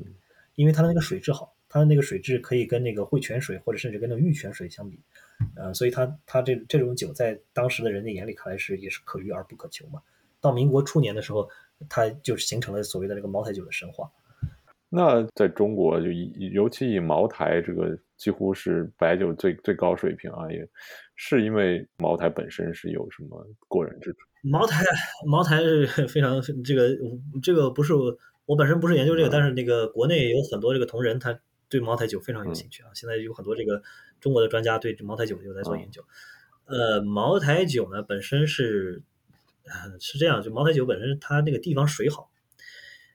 [0.54, 4.96] 因为它的那个水质好，它的那个水质可以跟那个汇泉水或者甚至跟那个玉泉水相比，
[5.56, 10.00] 呃，所以它它这这种酒在当时的人的眼里看来是也是可遇而不可求嘛。
[10.40, 11.48] 到民国初年的时候，
[11.88, 14.08] 它就形成了所谓的这个茅台酒的神话。
[14.88, 20.64] 那在中国，就以尤其以茅台这个几乎是白酒最最高水平啊，也
[21.16, 24.18] 是因为茅台本身是有什么过人之处。
[24.44, 24.84] 茅台，
[25.26, 26.96] 茅台是 非常这个
[27.42, 31.36] 这个不是我我本身不是研究这个，但是那个国内有很多这个同仁，他
[31.68, 32.90] 对茅台酒非常有兴趣啊。
[32.94, 33.82] 现在有很多这个
[34.20, 36.04] 中国的专家对茅台酒有在做研究。
[36.66, 39.02] 呃，茅台酒呢本身是
[40.00, 42.30] 是这样，就茅台酒本身它那个地方水好，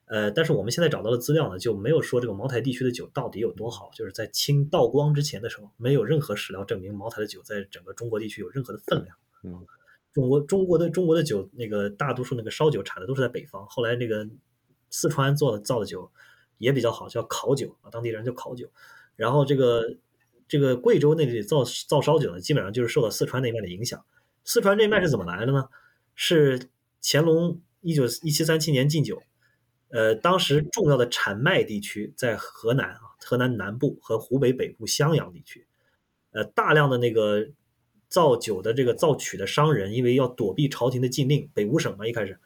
[0.06, 9.18] 呃，但是我们现在找到的资料呢就没有说这个茅台地区的酒到底有多好，就是在清道光之前的时候，没有任何史料证明茅台的酒在整个中国地区有任何的分量。
[9.44, 9.66] 嗯。
[10.12, 13.64] 中国中国的中国的酒，那个大多数那个烧酒产的都是在北方。
[13.68, 14.28] 后来那个
[14.90, 16.12] 四川做的造的酒
[16.60, 18.70] 也比较好，叫烤酒啊，当地人叫烤酒。
[19.16, 19.98] 然后这个
[20.48, 24.06] 这个贵州那里造造烧酒呢，基本上就是受到四川那边的影响。
[24.46, 25.68] 四川这脉是怎么来的呢？
[26.14, 26.70] 是
[27.02, 29.24] 乾隆一九一七三七年禁酒，
[29.90, 35.66] 呃，当时重要的产麦地区在河南啊，河南南部和湖北北部襄阳地区，
[36.30, 37.48] 呃，大量的那个。
[38.12, 42.40] 造酒的这个造曲的商人，因为要躲避朝廷的禁令，北五省嘛一开始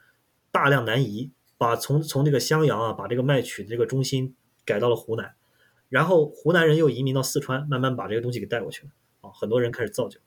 [0.52, 1.32] 大量南移，
[1.64, 5.34] 把从从这个襄阳啊，把这个麦曲的这个中心改到了湖南，
[5.88, 8.90] 然后湖南人又移民到四川，慢慢把这个东西给带过去了
[9.22, 10.20] 啊，很多人开始造酒。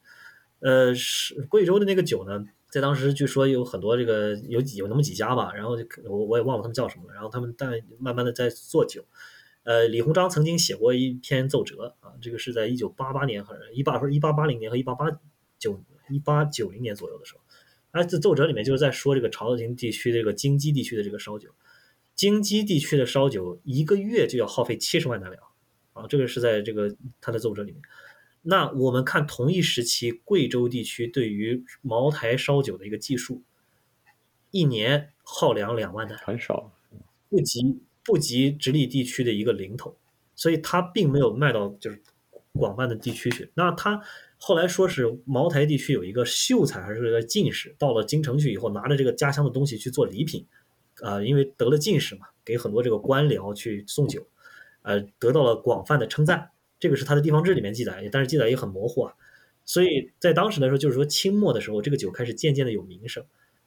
[0.61, 9.05] 呃，是贵州的那个酒呢，在当时据说有很多这个有有那么几家吧，然后就我我也忘了他们叫什么了，然后他们但慢慢的在做酒。
[9.65, 15.11] 呃，李鸿章曾经写过一篇奏折啊，这个是在一九八八年还是一八不是一八八零年和一八八
[15.59, 17.41] 九一八九零年左右的时候，
[17.97, 21.51] 啊，这奏折里面就是在说这个朝廷地区这个京畿地区的这个烧酒，
[22.15, 25.43] 京畿地区的烧酒一个月就要耗费七十万担粮
[25.93, 27.81] 啊，这个是在这个他的奏折里面。
[28.43, 33.43] 那我们看同一时期贵州地区对于茅台烧酒的一个技术，
[34.51, 36.73] 一年耗粮两万担，很少，
[37.29, 37.81] 不及。
[38.09, 39.99] 不及直隶地区的一个零头，
[40.37, 42.01] 所以它并没有卖到就是
[42.53, 43.51] 广泛的地区去。
[43.55, 44.01] 那他
[44.39, 50.47] 后来说是茅台地区有一个秀才还是个进士，到了京城去以后，拿着这个家乡的东西去做礼品，
[51.01, 54.27] 啊，因为得了进士嘛，给很多这个官僚去送酒，
[54.83, 56.51] 呃，得到了广泛的称赞。
[56.79, 59.15] 这个是他的地方志里面记载，但是记载也很模糊啊。
[59.65, 63.25] 所以在当时来说，就是说清末的时候，这个酒开始渐渐的有名声。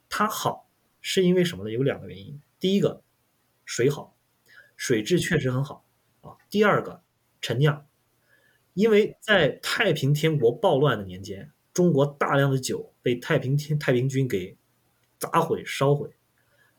[0.08, 0.70] 它好
[1.02, 1.72] 是因为什么呢？
[1.72, 2.40] 有两个原因。
[2.60, 3.02] 第一个，
[3.66, 4.16] 水好。
[4.78, 5.86] 水质确实很好
[6.22, 6.38] 啊。
[6.50, 7.02] 第二个，
[7.42, 7.86] 陈酿，
[8.74, 14.58] 因为在太平天国暴乱的年间，中国大量的酒被太平天太平军给
[15.18, 16.10] 砸毁烧毁，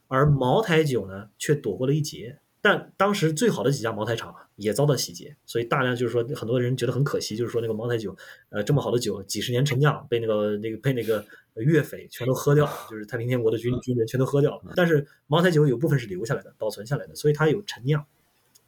[0.08, 2.38] 而茅台酒呢却躲过了一劫。
[2.62, 8.14] 但当时最好的几家茅台厂啊也遭到洗劫，所以大量就是说很多人觉得很可惜，就是说那个茅台酒，
[8.50, 11.24] 呃，这么好的酒，几十年陈酿被那个那个被那个
[11.54, 14.74] 粤匪全都喝掉了，就是太平天国的军军人全都喝掉了。
[14.76, 18.04] 但是茅台酒有部分是留下来的，保存下来的，所以它有陈酿。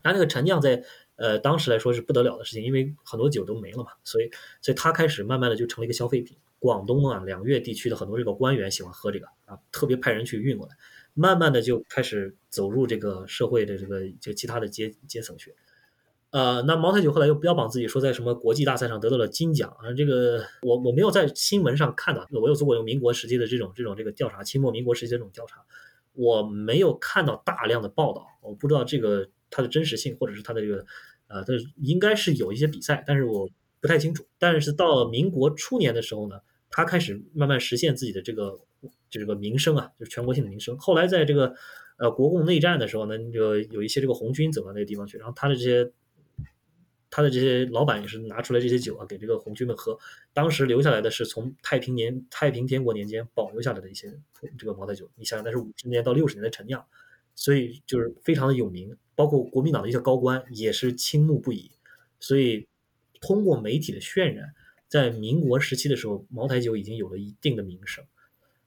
[0.03, 0.83] 它那个陈酿在
[1.17, 6.37] 呃当时来说是不得了的事情，因为很多酒都没了嘛，所以所以它开始慢慢的就成了一个消费品。
[6.59, 10.77] 广东啊两粤地区的很多这个官员喜欢喝这个啊，特别派人去运过来。
[11.13, 15.55] 慢慢的就开始走入这个社会的这个就其他的阶阶层去，
[16.31, 25.65] 呃，那茅台酒后来又标榜自己说在什么国际大赛上得到了金奖啊，这个我我没有在新闻上看到，我有做过民国时期的这种这种这个调查，清末民国时期的这种调查，
[26.15, 30.85] 我没有看到大量的报道，我不知道这个它的真实性或者是它的这个
[31.29, 33.49] 呃，它应该是有一些比赛，但是我
[33.81, 34.27] 不太清楚。
[34.37, 38.59] 但是到民国初年的时候呢，他开始慢慢实现自己的这个。
[39.09, 40.77] 就这个名声啊，就是全国性的名声。
[40.77, 41.55] 后来在这个
[41.99, 45.93] 呃国共内战的时候呢，就有一些这个红军走到那个地方去，然后他的这些
[47.09, 49.97] 他的这些老板也是拿出来这些酒啊给这个红军们喝。
[50.33, 54.19] 当时留下来的是从太平年太平天国年间保留下来的一些
[54.59, 56.85] 这个茅台酒，你想想那是五十年到六十年的陈酿，
[57.35, 58.97] 所以就是非常的有名。
[59.15, 61.71] 包括国民党的一些高官也是倾慕不已。
[62.19, 62.67] 所以
[63.21, 64.55] 通过媒体的渲染，
[64.89, 68.05] 在民国时期的时候，茅台酒已经有了一定的名声。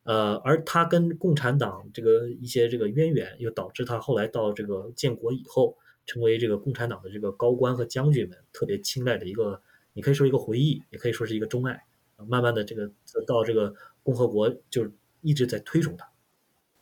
[0.03, 9.61] 呃，而他跟共产党这个一些这个渊源，又导致他后来到这个建国以后，成为这个共产党的这个高官和将军们特别青睐的一个，
[9.93, 11.83] 你可以说一个回忆，也可以说是一个钟爱。
[12.27, 12.91] 慢慢的，这个
[13.25, 13.73] 到这个
[14.03, 14.87] 共和国就
[15.21, 16.07] 一直在推崇他。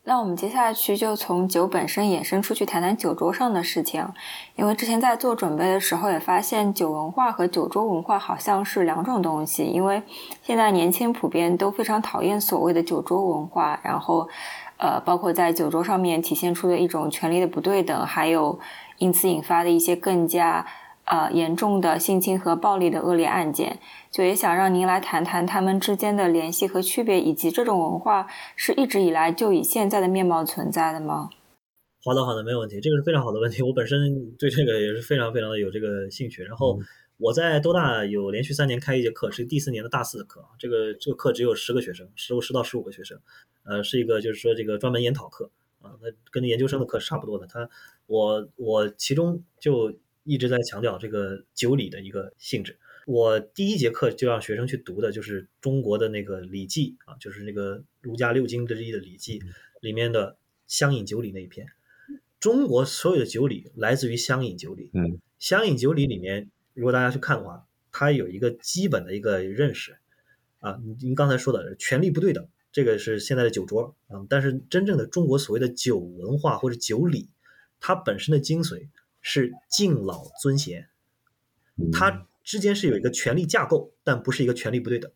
[0.06, 4.06] 那我们接下去就从酒本身衍生出去谈谈酒桌上的事情，
[4.54, 10.02] 因为之前在做准备的时候也发现酒文化和酒桌文化好像是两种东西，因为
[10.42, 14.28] 现在年轻普遍都非常讨厌所谓的酒桌文化，然后，
[14.76, 18.58] 呃，包括在酒桌上面体现出的一种权力的不对等，还有
[18.98, 20.66] 因此引发的一些更加。
[21.06, 23.78] 呃，严重的性侵和暴力的恶劣案件，
[24.10, 31.28] 就也想让您来谈谈他们之间的联系和区别，以及这种文化是一直以来就以现在的面貌存在的吗？
[32.02, 33.60] 好的，好的，没有问题，这个是非常好的问题。
[33.62, 36.42] 我本身对这个也是非常非常的有这个兴趣。
[36.42, 36.78] 然后
[37.18, 43.18] 我在多大有连续三年开一节课，是第四年的大四的课这个这个课只有十个学生，十十到十五个学生，
[43.64, 45.50] 呃，是一个就是说这个专门研讨课
[45.82, 47.46] 啊，那跟研究生的课是差不多的。
[47.46, 47.68] 他
[48.06, 49.92] 我我其中就。
[50.24, 52.78] 一直在强调这个酒礼的一个性质。
[53.06, 59.38] 我第一节课就让学生去读的就是中国的那个《礼记》啊，就是那个儒家六经之一的《礼记》
[59.82, 61.66] 里面的乡饮酒礼那一篇。
[62.40, 64.90] 中国所有的酒礼来自于乡饮酒礼。
[64.94, 69.96] 嗯，乡饮酒礼里面，如果大家去看的话，它有一个基本的一个认识
[70.60, 70.80] 啊。
[71.00, 74.24] 您刚才说的权力不对等，这个是现在的酒桌啊。
[74.30, 77.28] 但是真正的中国所谓的酒文化或者酒礼，
[77.80, 78.88] 它本身的精髓。
[79.26, 80.90] 是敬老尊贤，
[81.90, 85.10] 它之间是有一个权力架构，但不是一个权力不对等。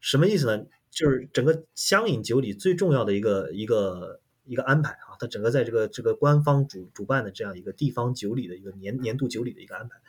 [0.00, 0.64] 什么意思呢？
[0.90, 10.00] 就是整个乡饮酒礼最重要的一个一个一个安排啊，它整个在这个这个官方主主办的这样一个地方酒礼的一个年年度酒礼的一个安排，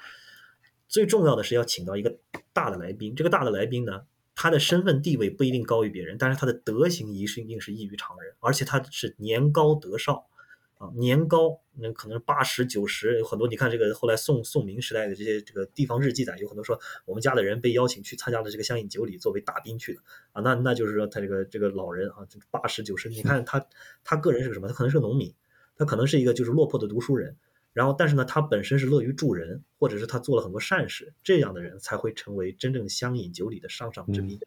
[0.87, 2.17] 最重要的是要请到一个
[2.53, 3.13] 大的来宾。
[3.13, 4.03] 这个大的来宾呢，
[4.35, 10.29] 他的身份地位不一定高于别人，但是他的德行一定是异于常人，而且他是年高德少。
[10.77, 13.47] 啊，年糕那可能八十九十，有很多。
[13.47, 20.01] 你看这个后来宋宋明时代的这些这个地方志记载，有很多说我们家的人被邀请去参加了这个乡饮酒礼，作为大宾去的
[20.33, 20.41] 啊。
[20.41, 23.65] 那那就是说他这个这个老人啊，八十九十，你看他
[24.03, 24.67] 他个人是个什么？
[24.67, 25.33] 他可能是个农民，
[25.75, 27.35] 他可能是一个就是落魄的读书人。
[27.73, 34.39] 然后但是呢，他本身是乐于助人，或者是他做了很多善事，这样的人才会成为真正乡饮酒礼的上上之宾。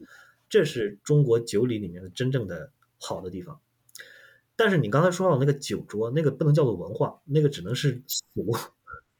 [0.48, 3.60] 这是中国酒礼里面的真正的好的地方。
[4.60, 8.54] 但是你刚才说到那个酒桌，那个不能叫做文化，那个只能是俗，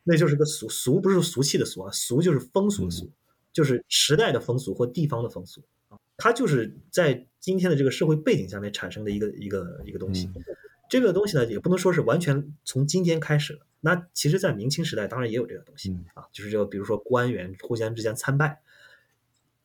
[0.05, 3.11] 那就是个俗俗，不是俗气的俗啊，俗就是风俗的俗，
[3.50, 10.29] 就是时代的风俗或地方的风俗啊，它就是在今天的这个社会背景下面产生的一个一个一个东西。
[10.90, 13.61] 这个东西呢，也不能说是完全从今天开始的。
[13.81, 18.61] 那其实，在明清时代，当然也有这个东西啊，就是这个，比如说官员互相之间参拜。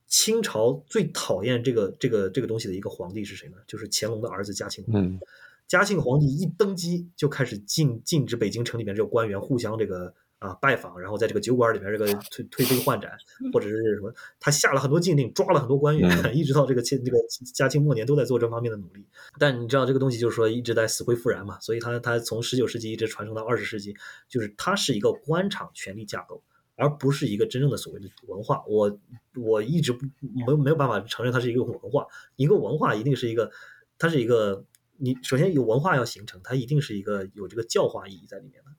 [0.08, 3.58] 清朝最讨厌这个这个这个东西的一个皇帝是谁呢？
[3.68, 5.20] 就是乾隆的儿子嘉庆皇帝。
[5.67, 13.12] 嘉庆皇帝一登基就开始禁禁止北京城里面这个官员互相这个啊拜访，然后在这个酒馆里面这个 推推杯换盏，
[13.51, 17.17] 或者是什么，他下了很多禁令，抓了很多官员， 一直到这个清这个
[17.54, 19.08] 嘉庆末年都在做这方面的努力。
[19.39, 23.95] 但你知道这个东西就是说一直在死灰复燃嘛，所以他他从十九世纪一直传承到二十世纪，
[24.30, 26.43] 就是它是一个官场权力架构，
[26.75, 28.63] 而不是一个真正的所谓的文化。
[28.67, 28.99] 我
[29.36, 30.06] 我一直不
[30.45, 33.49] 没没有办法承认它是一个文化，一个文化一定是一个，
[33.97, 34.63] 它是一个。
[34.97, 38.71] 你首先有文化要形成，它一定是一个有这个教化意义在里面的，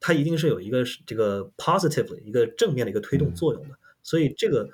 [0.00, 3.78] 它一定是有一个这个 positive 一个正面的一个推动作用的。
[4.02, 4.68] 所以这个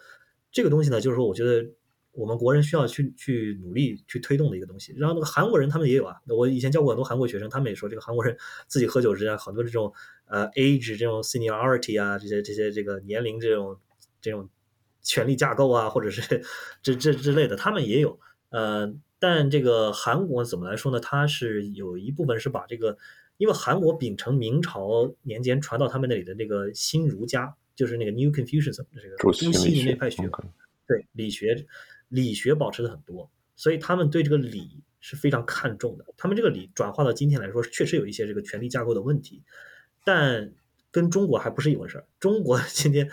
[0.53, 1.69] 这个东西呢，就是说，我觉得
[2.13, 4.93] 我们国人需要去去努力去推动的一个东西。
[4.97, 9.93] 然后那个韩国人他们也有啊，我以前教过很多韩国学生，他们也说这个韩国人 自己喝酒之间很多这种
[10.27, 13.77] 呃 age 这种 seniority 啊，这些这些这个年龄这种
[14.21, 14.49] 这种
[15.03, 16.43] 权力架构啊，或者是
[16.83, 18.19] 这这之类的，他们也有
[18.51, 18.95] 呃。
[19.21, 20.99] 但这个韩国怎么来说呢？
[20.99, 22.97] 它是有一部分是把这个，
[23.37, 30.43] 因为韩国秉承明朝年间传到他们那里的那个新儒家，就是那个 New Confucianism 这个中西的那派学科，
[30.89, 31.67] 对理学，
[32.09, 36.07] 理学保持的很多，所以他们对这个理是非常看重的。
[36.17, 39.43] 他们这个理转化到今天来说，确实有一些这个权力架构的问题，
[40.03, 40.55] 但
[40.91, 42.07] 跟中国还不是一回事儿。
[42.19, 43.11] 中国 今天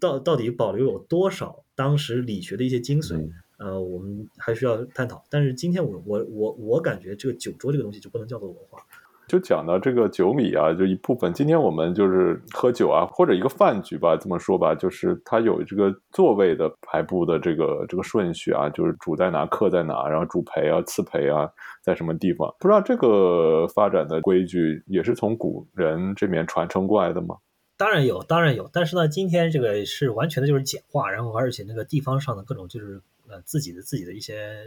[0.00, 3.30] 到到底保留有多少当时理学的一些精髓？
[3.62, 5.22] 呃，我们还需要探讨。
[5.30, 8.80] 但是今天我我我我感觉这个酒桌这个东西就不能叫做文化。
[9.28, 11.32] 就讲到这个酒米啊，就一部分。
[11.32, 21.48] 今天我们就是喝酒啊，或者一个饭局吧，这么说吧，就是它有这个座位的排布的这个这个顺序啊，就是主在哪，客在哪，然后主陪啊、次陪啊
[21.82, 22.52] 在什么地方。
[22.58, 27.36] 不知道这个发展的规矩也是从古人这边传承过来的吗？
[27.78, 28.68] 当然有，当然有。
[28.70, 33.00] 但是呢，今天这个是完全的就是简化，然后而且那个地方上的各种就是。
[33.28, 34.64] 呃，自己的自己的一些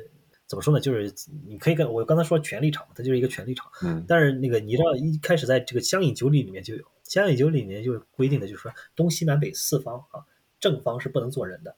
[0.48, 0.80] 怎么说呢？
[0.80, 1.14] 就是
[1.48, 3.70] 你可以跟我刚才说权力场，它就是一个权力场。
[3.84, 4.04] 嗯。
[4.08, 10.26] 但是那个你知道，一开始在这个乡饮九里里面就有，乡饮九里里面就规定的就是说，东西南北四方啊，
[10.60, 11.76] 正方是不能坐人的。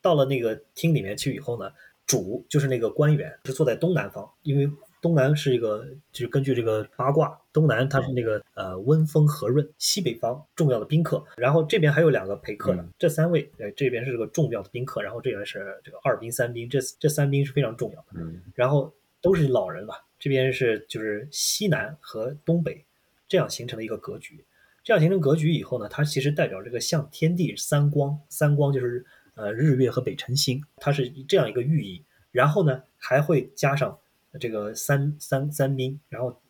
[0.00, 1.70] 到了那个厅里面去以后呢，
[2.06, 4.70] 主就是那个官员是坐在东南方，因为。
[5.00, 22.84] 东南是一个，就是根据这个八卦，东南它是那个呃温风和润，西北方重要的宾客，然后这边还有两个陪客的，这三位，呃这边是这个重要的宾客，然后这边是这个二宾三宾，这这三宾是非常重要的，嗯，然后都是老人吧，这边是就是西南和东北
[23.28, 24.44] 这样形成的一个格局，
[24.82, 33.96] 这样形成格局以后呢，它其实代表这个向天地三光，三光就是呃日月和北辰星，它是这样一个寓意，然后呢还会加上。
[34.38, 36.40] 这个三三三宾，然后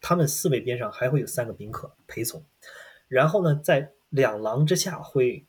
[0.00, 2.44] 他们四位边上还会有三个宾客陪从，
[3.08, 5.46] 然后呢，在两廊之下会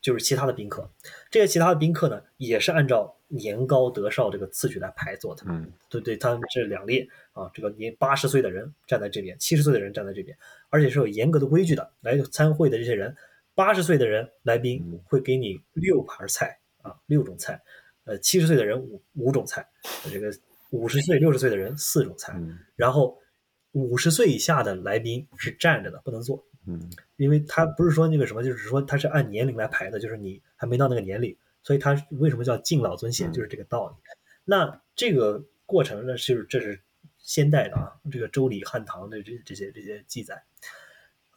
[0.00, 0.90] 就是其他的宾客，
[1.30, 5.44] 这些其他的宾客呢，也是按照年高德少这个次序来排坐的。
[5.46, 10.36] 嗯，对对，他们是两列啊，这个年八十岁的人站在这边，七十岁的人站在这边，
[10.70, 11.92] 而且是有严格的规矩的。
[12.00, 13.14] 来参会的这些人，
[13.54, 17.62] 八十岁的人来宾会给你六盘菜啊，六种菜，
[18.04, 19.68] 呃，七十岁的人五五种菜，
[20.10, 20.32] 这个。
[20.72, 22.34] 五十岁、六十岁的人四种菜，
[22.76, 23.18] 然后
[23.72, 26.42] 五十岁以下的来宾是站着的，不能坐。
[26.66, 33.94] 嗯，因为他不是说那个什么，就是说他是按年龄来排的，就是你还没到那个年龄，所以他为什么叫敬老尊贤，就是这个道理。
[34.44, 36.80] 那这个过程呢，是这是
[37.18, 40.42] 先代的啊，这个周礼汉唐的这这些这些记载。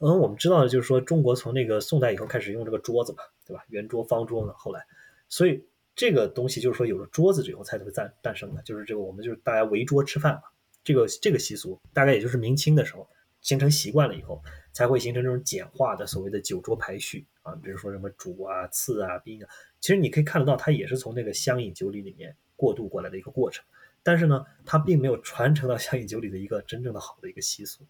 [0.00, 3.62] 嗯，我们知道的就是说，中国从那个宋代以后开始用这个桌子嘛，对吧？
[3.68, 4.86] 圆桌、方桌呢，后来，
[5.28, 5.62] 所以。
[5.96, 10.42] 这个东西就是说，有了桌子之后才会诞诞生的，就是这个我们就是大家围桌吃饭嘛。
[10.84, 13.08] 这个这个习俗大概也就是明清的时候
[13.40, 14.40] 形成习惯了以后，
[14.72, 19.48] 才会形成这种简化的所谓的酒桌排序啊，比如说什么主啊、次啊、宾啊。
[19.80, 23.64] 其实你可以看得到，它也是从那个乡饮酒礼里面过渡过来的一个过程。
[24.02, 27.84] 但是呢，它并没有传承到乡饮酒礼的一个真正的好的一个习俗。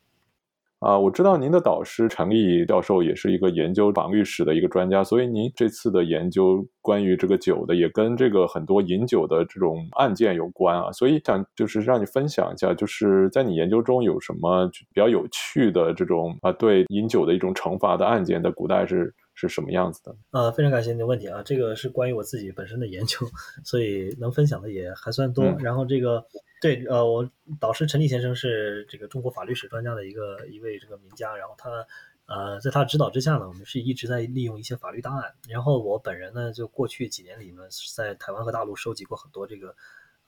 [0.81, 10.93] 啊，我知道您的导师陈毅教授也是一个研究法律史的一个专家，所以您这次的研究关于这个酒的，也跟这个很多饮酒的这种案件有关啊。
[10.93, 20.17] 所以想就是让你分享一下，就是在你研究中有什么比较有趣的这种啊对饮酒的一种惩罚的案件，在古代是是什么样子的？
[20.33, 23.19] 呃，非常感谢您的问题啊，这个是关于我自己本身的研究，
[23.65, 25.45] 所以能分享的也还算多。
[25.61, 26.27] 然后这个。
[26.59, 27.31] 对，呃，我
[27.61, 31.87] 导师陈立先生是这个中国法律史专家的一个一位这个名家，然后他，
[32.25, 35.35] 呃，在他指导之下呢，我们是一直在利用一些法律档案。
[35.51, 37.65] 然后我本人呢，就过去几年里呢，
[37.95, 39.77] 在台湾和大陆收集过很多这个，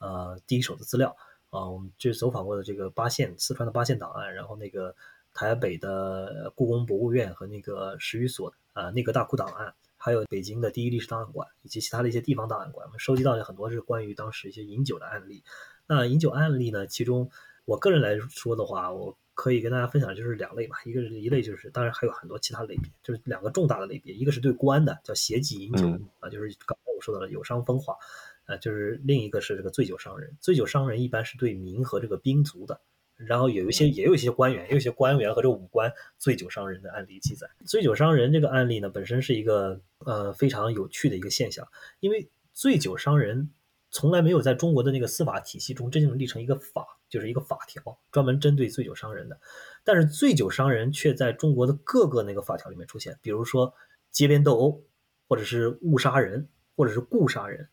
[0.00, 1.16] 呃，第一手的资料
[1.48, 4.94] 啊，我们就走访过的这个八县，四川的八县档案，然后那个
[5.32, 15.42] 台北的故宫博物院和那个史语所啊内阁大库档案，还有北京的第一历史档案馆以及其他的一些地方档案馆，我们收集到了很多是关于当时一些饮酒的案例。
[15.86, 16.86] 那饮酒案例呢？
[16.86, 17.30] 其中，
[17.64, 20.76] 我个人来说的话，我可以跟大家分享就是两类吧。
[20.84, 24.12] 一个是一类就是，当然还有很多其他类别，就是两个重大的类别。
[24.12, 25.88] 一个是对官的，叫邪疾饮酒
[26.20, 27.96] 啊，就是刚才我说到的有伤风化，
[28.46, 30.36] 呃，就是另一个是这个醉酒伤人。
[30.40, 32.80] 醉酒伤人一般是对民和这个兵卒的，
[33.18, 37.46] 然后有一些也有一些官员，也有一些官员和这个武官醉酒伤人的案例记载。
[37.66, 41.68] 醉酒伤人这个案例呢，本身是一个呃非常有趣的一个现象，
[42.00, 43.50] 因为醉酒伤人。
[43.90, 49.40] 从来没有在中国的那个司法体系中真正立成一个法，就是一个法条，专门针对醉酒伤人的。
[49.82, 53.72] 但是醉酒伤人却在中国的各个那个法条里面出现，比如说
[54.10, 54.84] 街边斗殴，
[55.26, 57.70] 或者是误杀人，或者是故杀人。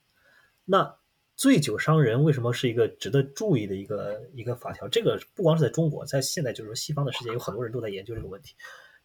[0.63, 0.95] 那
[1.35, 4.87] 醉酒伤人为什么是一个值得注意的一个一个法条？
[4.87, 8.55] 这个不光是在中国，在现在就是说西方的世界，有很多人都在研究这个问题。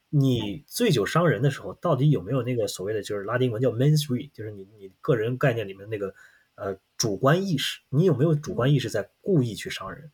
[0.09, 6.15] 你醉酒伤人的时候，到底有没有那个所谓的就是拉丁文叫 mens rea，就是你你个人概念里面那个。
[6.57, 10.11] 呃，主观意识，你有没有主观意识在故意去伤人？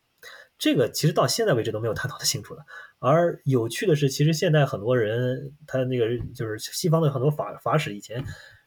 [0.57, 2.65] 这个其实到现在为止都没有探讨的清楚的。
[3.01, 6.07] 而有趣的是，其实现在很多人他那个
[6.37, 8.25] 就是西方的很多法法史以前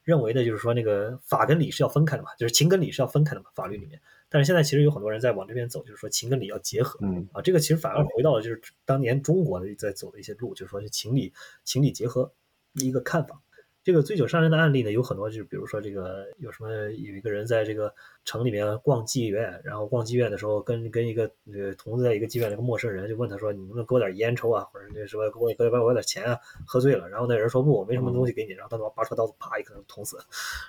[0.09, 4.01] 认为的就是说那个法跟理是要分开的嘛，就是情跟理是要分开的嘛，法律里面。
[4.27, 6.99] 但是现在其实有很多人在往这边走，就是说情跟理要结合。
[7.03, 11.31] 嗯啊，这个其实反而回到了就是当年中国的在走的一些路，就是说是情理
[11.63, 12.33] 情理结合
[12.73, 13.39] 一个看法。
[13.81, 17.93] 这个醉酒伤人的案例呢，有很多，就是比如说这个有什么有一个人在这个
[18.25, 24.65] 城里面逛妓院，然后逛妓院的时候跟跟一个呃同在一个妓院的一个陌生人就问他说：“你能不能给我点烟抽啊？
[24.65, 26.37] 或者那什么给我给我点钱啊？
[26.67, 30.17] 喝醉了。”然后那人说：“不，我没什么东西给你。”然后他把拔出刀子，啪一个捅死。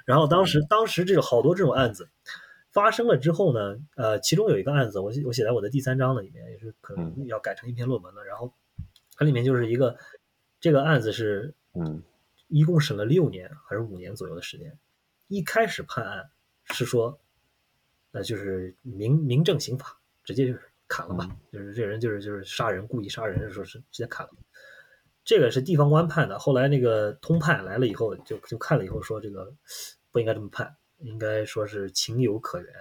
[0.06, 2.08] 然后当时当时这个好多这种案子
[2.70, 8.24] 发生了之后呢，呃，其中有一个案子，我我写在我的第三章的里面，也是可能要改成一篇论文了。
[8.24, 8.52] 然后
[9.16, 9.96] 它里面就是一个
[10.60, 12.02] 这个案子是嗯。
[12.50, 14.78] 一共审了六年还是五年左右的时间。
[15.28, 16.30] 一开始判案
[16.64, 17.18] 是说，
[18.10, 24.32] 那就是明明正刑法，直接就是砍了吧，就是这人就是就是杀人，故意杀人，说是直接砍了。
[25.24, 26.38] 这个是地方官判的。
[26.38, 29.54] 后来那个通判来了以后，就就看了以后说，这个
[30.10, 32.72] 不应该这么判，应该说是情有可原。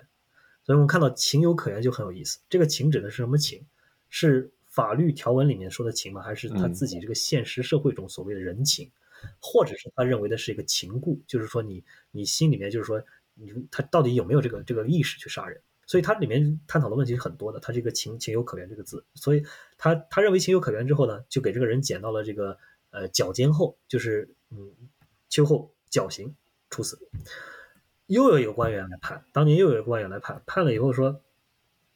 [0.64, 2.40] 所以我们看到情有可原就很有意思。
[2.50, 3.64] 这个情指的是什么情？
[4.10, 6.24] 是法律条文里面说的情吗？
[6.24, 8.92] 还是他自己这个现实社会中所谓的人情？
[9.40, 13.04] 或者是他认为的是一个情故，就是说你你心里面就是说
[13.34, 15.62] 你他到底有没有这个这个意识去杀人？
[15.86, 17.60] 所以它里面探讨的问题是很多的。
[17.60, 19.44] 他这个情情有可原这个字，所以
[19.76, 22.60] 他他认为情有可原之后呢，就给这个人减到了这个
[22.92, 24.72] 呃绞监后，就是嗯
[25.30, 26.36] 秋后绞刑
[26.70, 27.00] 处死。
[28.06, 31.24] 又有一个官员来判，当年又有一个官员来判，判了以后说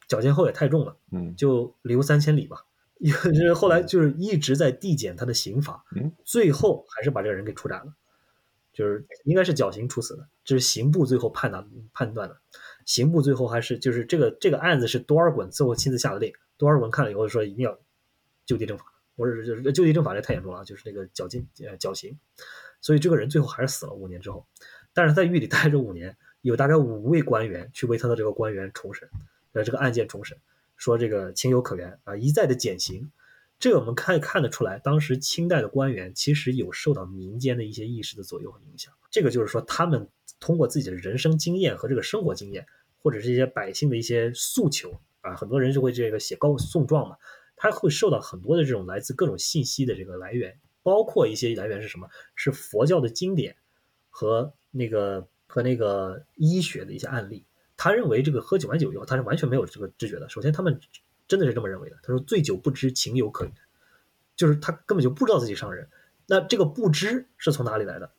[0.07, 2.65] 绞监后也太重了，嗯，就流三千里吧。
[3.11, 5.83] 就是后来就是一直在递减他的刑罚，
[6.23, 7.93] 最后还是把这个人给处斩了，
[8.71, 12.37] 就是应该是绞刑处死的，这是刑部最后判断判断的，
[12.85, 17.77] 刑部最后还是就是这个这个案子是多尔衮最后亲自下的令，多尔衮看了以后说一定要
[18.45, 18.85] 就地正法，
[19.15, 22.17] 不是就是就地正法这太严重了，就是那个绞刑呃绞刑，
[22.79, 24.45] 所以这个人最后还是死了五年之后，
[24.93, 29.09] 但是在狱里待着五年，有大概五位官员去为他的这个官员重审，
[29.51, 30.37] 呃这个案件重审。
[30.83, 33.09] 说这个情有可原啊，一再的减刑，
[33.57, 38.91] 这个我们可以看得出来，当时清代的官员其实有受到民间的一些意识的左右和影响。
[39.09, 40.09] 这个就是说，他们
[40.41, 42.65] 通过自己的人生经验和这个生活经验，
[43.01, 47.15] 或者是一些百姓的一些诉求啊，很多人就会这个写告诉状嘛，
[47.55, 52.09] 他会受到很多的这种来自各种信息的这个来源，包括一些来源是什么？
[52.35, 53.55] 是佛教的经典
[54.09, 57.45] 和那个和那个医学的一些案例。
[57.83, 60.29] 他认为这个喝酒完酒以后，他是完全没有这个知觉的。
[60.29, 60.79] 首先，他们
[61.27, 61.97] 真的是这么认为的。
[62.01, 63.53] 他说：“醉酒不知情有可原，
[64.37, 65.89] 就是他根本就不知道自己伤人。
[66.25, 68.09] 那这个不知是从哪里来的？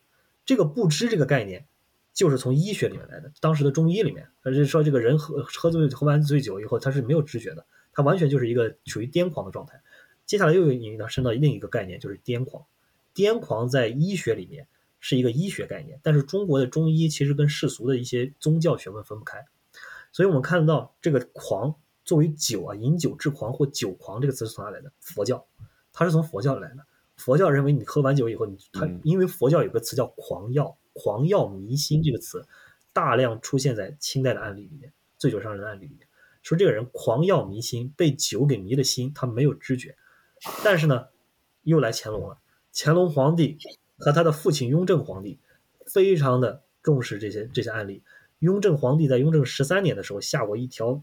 [0.45, 1.67] 这个不知这个概念，
[2.13, 3.33] 就是从医学里面来的。
[3.41, 9.81] 当时的中医里面，他就说这个人喝喝醉喝完醉酒以后，他是没有知觉的，他完全就是一个处于癫狂的状态。
[10.27, 12.67] 接下来又引到升到另一个概念，就是癫狂。
[13.15, 14.69] 癫狂在医学里面
[15.01, 19.47] 是一个医学概念，但是中国的中医其实跟世俗的一些宗教学问分不开。
[20.15, 24.93] 所以我们看到这个狂作为酒啊，饮酒致狂或酒狂这个词是从哪来的？
[25.01, 25.45] 佛教，
[25.93, 26.87] 它是从佛教来的。
[27.17, 32.47] 佛教认为你喝完酒以后，你它因为佛教有个词叫狂药，狂药迷心这个词
[32.93, 36.07] 大量出现在清代的案例里面，醉酒伤人的案例里面，
[36.45, 39.97] 说这个人狂药迷心，被酒给迷了心，他没有知觉。
[40.63, 41.09] 但是呢，
[41.63, 42.39] 又来乾隆了，
[42.73, 43.59] 乾隆皇帝
[43.99, 45.41] 和他的父亲雍正皇帝
[45.87, 48.05] 非常的重视这些这些案例。
[48.45, 51.03] 雍正皇帝在雍正十三年的时候下过一条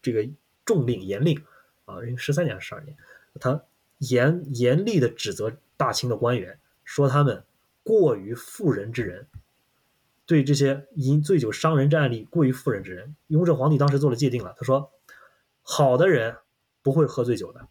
[0.00, 0.28] 这个
[0.64, 1.44] 重令严令
[1.84, 2.96] 啊，因为十三年还是十二年，
[3.40, 3.62] 他。
[3.98, 7.42] 严严厉的指责大清的官员，说他们
[7.82, 9.26] 过于妇人之仁，
[10.24, 13.16] 对这些因醉酒伤人之案例过于妇人之人。
[13.26, 14.92] 雍正皇帝当时做了界定了，他说：
[15.62, 16.36] 好的人
[16.80, 17.66] 不会喝醉酒的，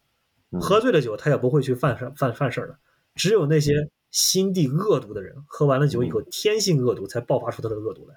[0.59, 2.77] 喝醉了酒他也不会去犯事犯犯事的。
[3.15, 8.15] 只有那些心地恶毒的人，喝完了酒以后天性恶毒，才爆发出他的恶毒来。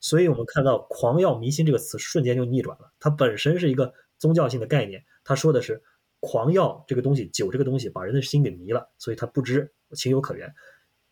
[0.00, 5.82] 所以我们看到“狂药迷心”这个词瞬间就逆转了，它本身是一个宗教性的概念，它说的是。
[6.20, 10.52] 狂药这个东西，酒这个东西，把人的心给迷了，所以他不知情有可原。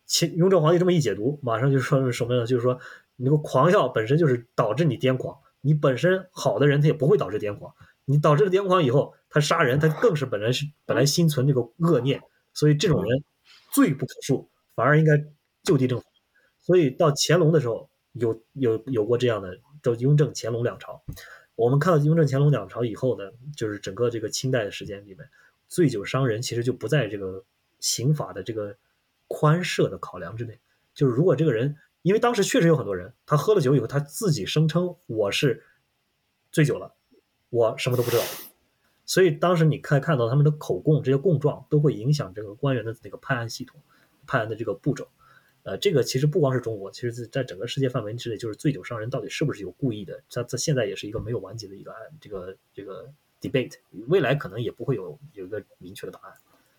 [0.05, 2.45] 清雍正皇帝这么一解读，马上就说是什么呢？
[2.45, 2.77] 就是说，
[3.15, 7.73] 你那个狂药本身就是导致你癫狂，你本身好的人他也不会导致癫狂，
[8.03, 12.21] 你导致了癫狂以后，他杀人，他更是本来是本来心存这个恶念，
[12.53, 13.23] 所以这种人
[13.71, 15.13] 罪不可恕，反而应该
[15.63, 16.05] 就地正法。
[16.59, 21.03] 所以到乾隆的时候，有有有过这样的，叫雍正、乾隆两朝。
[21.55, 25.27] 我们看到雍正、乾隆两朝以后呢，就是整个这个清代的时间里面，
[25.67, 27.43] 醉酒伤人其实就不在这个
[27.79, 28.77] 刑法的这个
[29.27, 30.59] 宽赦的考量之内。
[30.93, 35.63] 就是如果这个人，因为当时确实有很多人，他喝了酒以后，他自己声称我是
[36.51, 36.93] 醉酒了，
[37.49, 38.23] 我什么都不知道。
[39.05, 43.81] 所以当时你看看到他们的口供，这些供状都会影响这个官员的那个判案系统、
[44.25, 45.07] 判案的这个步骤。
[45.67, 53.11] 呃，这个其实不光是中国，其实在在整个世界范围之内，就是醉酒伤人到底是不是有故意的，它在现在也是一个没有完结的一个案，这个这个
[53.41, 53.73] debate，
[54.07, 56.33] 未来可能也不会有有一个明确的答案。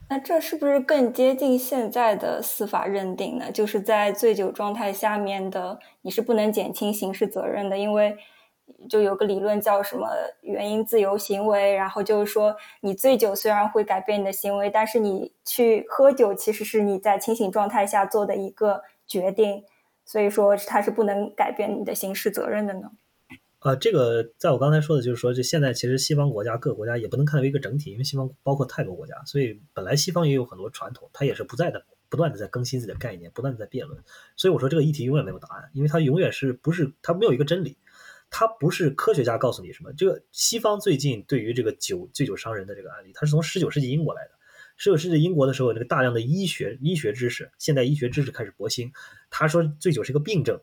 [0.08, 3.52] 那这是不是更接近现在的司法认定呢？
[3.52, 8.16] 就是在醉酒状态下面的，你是不能减轻刑事责任的，因为。
[8.88, 10.08] 就有个理论叫什么
[10.42, 19.64] 原因自由行为，然后就是说你醉酒虽然会改变你的行为，但是你去喝酒其实是你在清醒状态下做的一个决定，
[20.04, 22.90] 所以说它是不能改变你的刑事责任的呢。
[23.60, 34.00] 呃，这个在我刚才说的就是说，就现在其实西方国家各个国家也不能看为一个整体，因为西方包括太多国家，所以本来西方也有很多传统，它也是不在的不断的在更新自己的概念，不断的在辩论。
[34.36, 37.76] 所以我说这个议题永远没有答案，因为它永远是不是它没有一个真理。
[38.30, 39.92] 它不是科学家告诉你什么。
[39.94, 44.30] 这个西方最近对于这个酒醉酒伤人的这个案例，它是从十九世纪英国来的。
[44.76, 48.92] 十九世纪英国的时候，这个大量的医学医学知识，现代医学知识开始勃兴。
[49.28, 50.60] 他说醉酒是一个病症，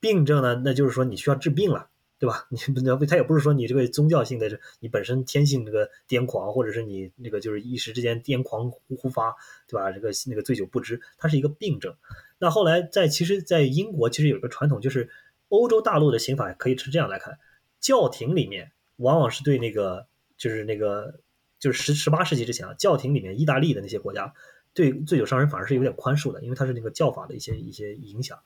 [0.00, 1.88] 病症呢，那就是说你需要治病了，
[2.18, 2.48] 对吧？
[2.50, 9.32] 你不要不他也不是说你这个宗教性的，你本身天性这个癫狂，或者是你那个就是一时之间癫狂忽忽发，
[9.68, 9.92] 对吧？
[9.92, 11.94] 这个那个醉酒不知，它是一个病症。
[12.38, 15.08] 那后来在其实，在英国其实有一个传统就是。
[15.48, 17.38] 欧洲大陆的刑法可以是这样来看，
[17.80, 21.20] 教廷里面往往是对那个就是那个
[21.58, 24.34] 就是十十八世纪之前啊，教廷里面意大利的那些国家
[24.74, 28.38] 对醉酒伤人反而是有点宽恕的，因为它是那个教法的一些一些影响。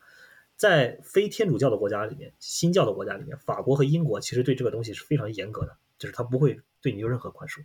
[0.56, 7.64] 在非天主教的国家里面，新教的国家里面，法国和英国其实对这个东西是非常严格的，就是他不会对你有任何宽恕。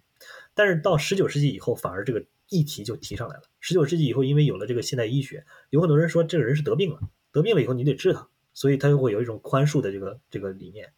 [0.53, 3.43] 但是到十九世纪以后，反而这个议题就提上来了。
[3.59, 7.01] 十九世纪以后，因为有了这个现代医学，有很多人说这个人是得病了，
[7.33, 8.29] 得病了以后你得治他。
[8.56, 10.93] 所以它就会有一种宽恕的这个这个理念，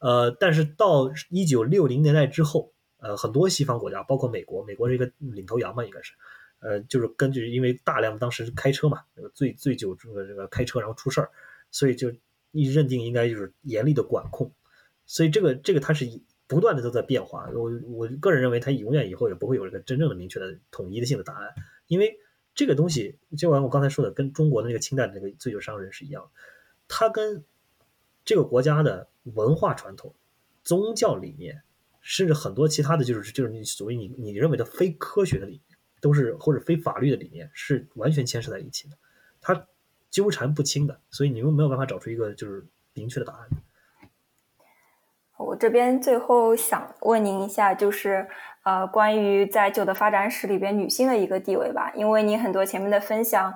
[0.00, 6.14] 呃，但是到一九六零年代之后，呃，很多西方国家，包括美国，美国是一个领头羊嘛，应该是，
[6.58, 11.30] 呃，就是根据因为大量当时开车嘛，醉醉酒这个这个开车然后出事儿，
[11.70, 12.12] 所以就
[12.50, 14.52] 一认定应该就是严厉的管控，
[15.06, 16.04] 所以这个这个它是
[16.48, 21.54] 不断的都在变化，我我个人认为它永远以后也不会有一个真正的明确的统一的性的答案，
[21.86, 22.18] 因为
[22.52, 26.30] 这个东西就像我刚才说的，跟中国的那个清代的那个醉酒伤人是一样的。
[26.92, 27.44] 它跟
[28.24, 30.12] 这个国家的文化传统、
[30.64, 31.62] 宗教理念，
[32.00, 38.96] 甚至很多其他的就是就是你所谓你你认为的非科学的理念，都是或者非法律的理念，是完全牵涉在一起的，
[39.40, 39.68] 它
[40.10, 43.48] 纠缠不清的，所以你们没有办法找出一个就是明确的答案。
[45.36, 48.28] 我这边最后想问您一下，就是
[48.64, 53.54] 呃，关于在酒的发展史里边女性的一个地位吧，因为你很多前面的分享。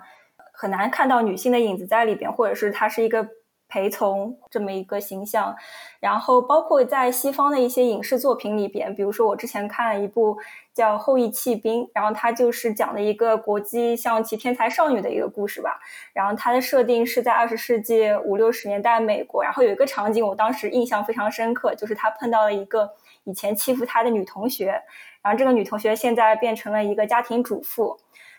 [0.56, 3.28] 很难看到女性的影子在里边，或者是她是一个
[3.66, 5.56] 陪从这么一个形象，
[5.98, 10.38] 然后包括在西方的一些影视作品里边，比如说我之前看了一部
[10.72, 15.80] 叫《后羿弃兵》，然后它就是讲的一个国际象棋天才少女的一个故事吧。
[16.12, 22.88] 然后它的设定是在二十世纪五六十年代美国，然后有一个场景我当时印象非常深刻，就是他碰到了一个
[23.24, 24.80] 以前欺负他的女同学，
[25.20, 27.98] 然后这个女同学现在变成了一个家庭主妇，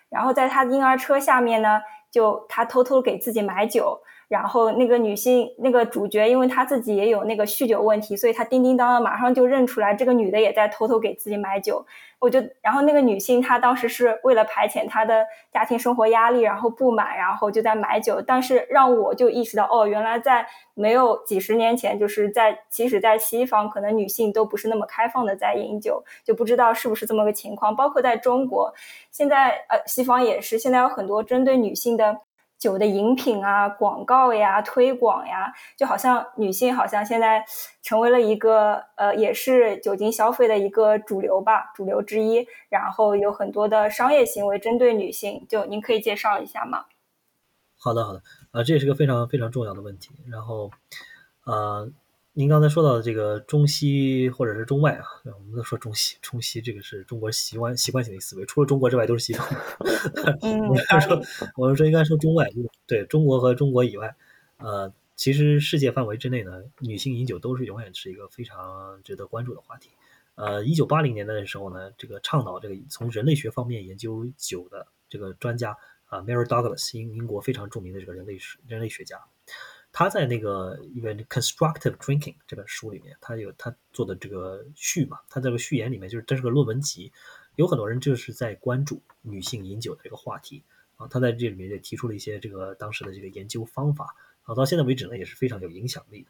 [0.09, 1.81] 然后在他的婴儿车下面呢，
[2.15, 3.99] 就他偷偷给自己买酒。
[4.27, 11.85] 然后那个女性那个主角，因为她自己也有那个酗酒问题，所以她叮叮当当马上就认出来这个女的也在偷偷给自己买酒。
[12.17, 18.19] 我就然后那个女性她当时是为了排遣她的家庭生活压力，然后不满，然后就在买酒。
[18.19, 27.75] 但是让我就意识到，哦，原来在没有几十年前，就是在即使在西方，可能女性都不是那么开放的在饮酒，就不知道是不是这么个情况。
[27.75, 28.73] 包括在中国，
[29.11, 32.21] 现在呃西方也是，现在有很多针对女性的。
[32.65, 37.45] 酒的饮品啊，广告呀，推广呀，就好像女性好像现在
[37.83, 42.47] 成为了一个呃，也是酒精消费的一个主流吧，主流之一。
[42.69, 46.85] 然后有很多的商业行为针对女性，就您可以介绍一下吗？
[47.77, 50.09] 好的，好的，啊，这也是个非常非常重要的问题。
[50.27, 50.71] 然后，
[51.45, 51.87] 呃。
[52.37, 59.47] 您刚才说到的这个中西或者是中外啊，我们都说中西，中西这个是中国习惯习惯性的思维，除了中国之外都是西方。
[60.41, 61.21] 我们说，
[61.55, 62.45] 我们说应该说中外，
[62.85, 64.13] 对中国和中国以外，
[64.57, 69.91] 呃，其实世界范围之内呢，女性饮酒都是永远是一个非常值得关注的话题。
[70.35, 75.77] 呃，一九八零年代的时候呢，这个倡导这个从人类学方面研究酒的这个专家
[76.07, 79.21] 啊，Mary Douglas，英英国非常著名的这个人类史人类学家。
[79.97, 87.13] 他在那个一本《Constructive Drinking》这本书里面，他有他做的这个序嘛，他这个序言里面就是这是个论文集，
[87.55, 90.61] 有很多人就是在关注女性饮酒的这个话题
[90.97, 96.27] 啊，他在这里面也提出了一些这个当时的这个研究方法啊，到现在为止呢也是非常有影响力的。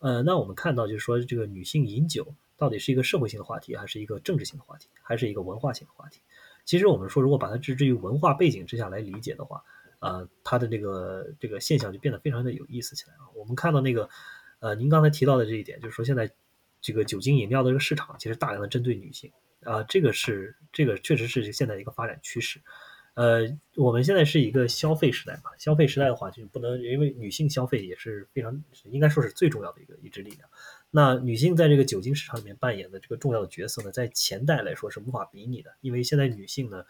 [0.00, 6.20] 呃，那我们看到就是说这个女性饮酒到底是一个社会性的话题，还是一个政治性的话题，还是一个文化性的话题？
[6.66, 9.64] 其实我们说如果把它置之于文化背景之下来理解的话。
[10.00, 13.26] 呃，它的这个这个现象就变得非常的有意思起来啊。
[13.34, 14.08] 我们看到那个，
[14.60, 16.30] 呃，您刚才提到的这一点，就是说现在
[16.80, 19.32] 这个酒精饮料的这个市场其实大量的针对女性
[19.64, 22.60] 啊，这个是这个确实是现在一个发展趋势。
[23.14, 30.48] 呃，我们现在是一个消费时代嘛，消费时代的话就不能因为女性消费也是非常应该说是最重要的一个一支力量。
[30.92, 36.84] 那女性在这个酒精市场里面扮演的这个重要的角色呢，在前代来说是无法比拟的，因为现在女性呢，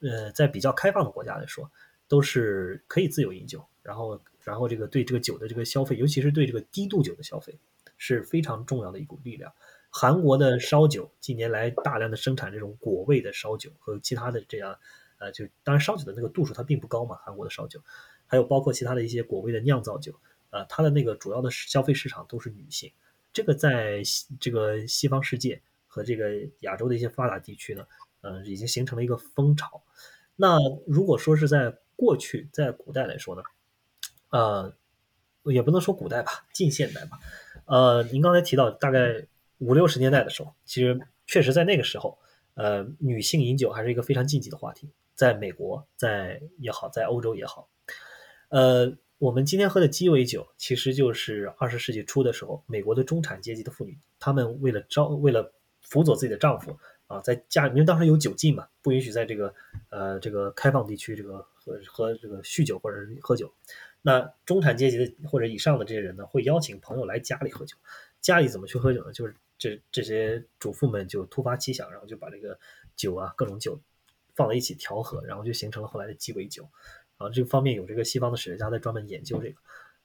[0.00, 1.70] 呃，在比较开放的国家来说。
[2.12, 7.58] 都是可以自由饮酒，然后，然后这个对这个酒的这个消费，尤其是对这个低度酒的消费，
[7.96, 9.50] 是非常重要的一股力量。
[9.88, 14.78] 韩国的烧酒近年来大量的生产这种果味的烧酒和其他的这样，
[15.16, 17.80] 呃，就当然烧酒的那个度数它并不高嘛，韩国的烧酒，
[18.26, 20.12] 还有包括其他的一些果味的酿造酒，
[20.50, 22.92] 呃，它的那个主要的消费市场都是女性。
[23.32, 24.02] 这个在
[24.38, 27.86] 这个西方世界和这个亚洲的一些发达地区呢，
[28.20, 29.82] 呃，已经形成了一个风潮。
[30.36, 33.42] 那如果说是在过去在古代来说呢，
[34.30, 34.74] 呃，
[35.44, 37.20] 也不能说古代吧，近现代吧。
[37.66, 39.24] 呃，您刚才提到大概
[39.58, 42.18] 五六十年代的时候，其实确实在那个时候，
[42.54, 47.68] 呃，女性饮酒还是一个非常禁忌的话题，在美国在也好，在欧洲也好。
[48.48, 56.76] 呃，我们今天喝的鸡尾酒，其实就是二十世纪初的时候，美国的中产阶级的妇女，她们为了招，为了辅佐自己的丈夫。
[57.12, 59.54] 啊，在家，因为当时有酒禁嘛，不允许在这个
[59.90, 63.52] 呃这个开放地区这个喝喝这个酗酒或者是喝酒。
[64.00, 67.76] 那中产阶级的或者以上的这些人呢，会邀请朋友来家里喝酒。
[68.22, 69.12] 家里怎么去喝酒呢？
[69.12, 72.58] 就是这这些主妇们就突发奇想，然后就把这个
[72.96, 73.78] 酒啊各种酒
[74.34, 76.66] 放在一起调和，然后就形成了后来的鸡尾酒。
[77.18, 79.56] 啊，这个方面有这个西方的史学家在专门研究这个。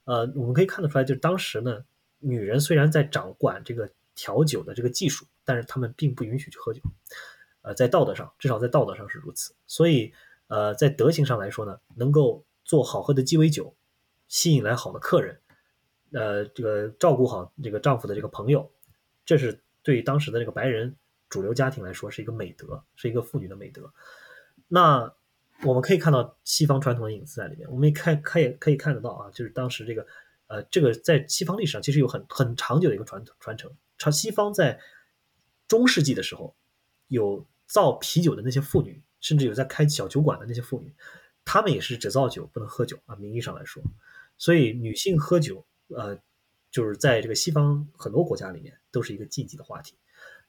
[0.04, 1.84] 呃，我们可以看得出来，就是当时呢，
[2.18, 5.24] 女人虽然在掌管这个调酒的这个技术。
[5.48, 6.82] 但是他们并不允许去喝酒，
[7.62, 9.54] 呃，在道德上，至少在道德上是如此。
[9.66, 10.12] 所以，
[10.48, 13.74] 呃，在德行上来说呢，能够做好喝的鸡尾酒，
[14.26, 15.40] 吸引来好的客人，
[16.12, 18.70] 呃，这个照顾好这个丈夫的这个朋友，
[19.24, 20.94] 这是对于当时的这个白人
[21.30, 23.90] 主流家庭来说是一个美德，是一个妇女的美德。
[24.68, 25.10] 那
[25.64, 30.06] 我们可以看到西方传统的影子在里面，我们也看，可以可以看得到啊，就是当时这个，
[30.48, 34.78] 呃，这个在西方历史上其实有很很长久的一个传传承，长西方在。
[35.68, 36.56] 中世纪的时候，
[37.06, 40.92] 有造啤酒的那些妇女，甚至有在开小酒馆的那些妇女，
[41.44, 43.82] 她们也是只造酒不能喝酒啊，名义上来说。
[44.38, 46.18] 所以女性喝酒，呃，
[46.70, 49.94] 就是在这个西方很多国家里面都是一个禁忌的话题，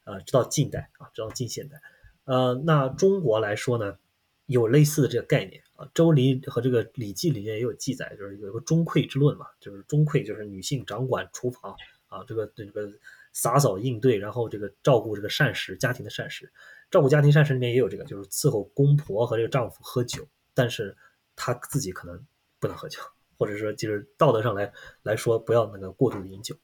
[0.04, 1.80] 呃，直到近代啊，直到近现代。
[2.24, 3.98] 呃，那中国来说呢，
[4.46, 11.74] 有类似的这个概念啊，《周礼》和这个《礼记》里面也有记载，就是有一个中馈之论嘛，就是中馈就是女性掌管厨房
[12.06, 12.88] 啊，这个这个
[13.32, 16.52] 洒扫应对，然后这个照顾这个膳食，家庭的膳食，
[16.90, 20.96] 照顾家庭膳食里面也有这个，就是伺候公婆和这个丈夫喝酒，但是
[21.36, 22.26] 她自己可能
[22.58, 23.00] 不能喝酒，
[23.38, 24.72] 或者说就是道德上来
[25.02, 26.56] 来说不要那个过度的饮酒。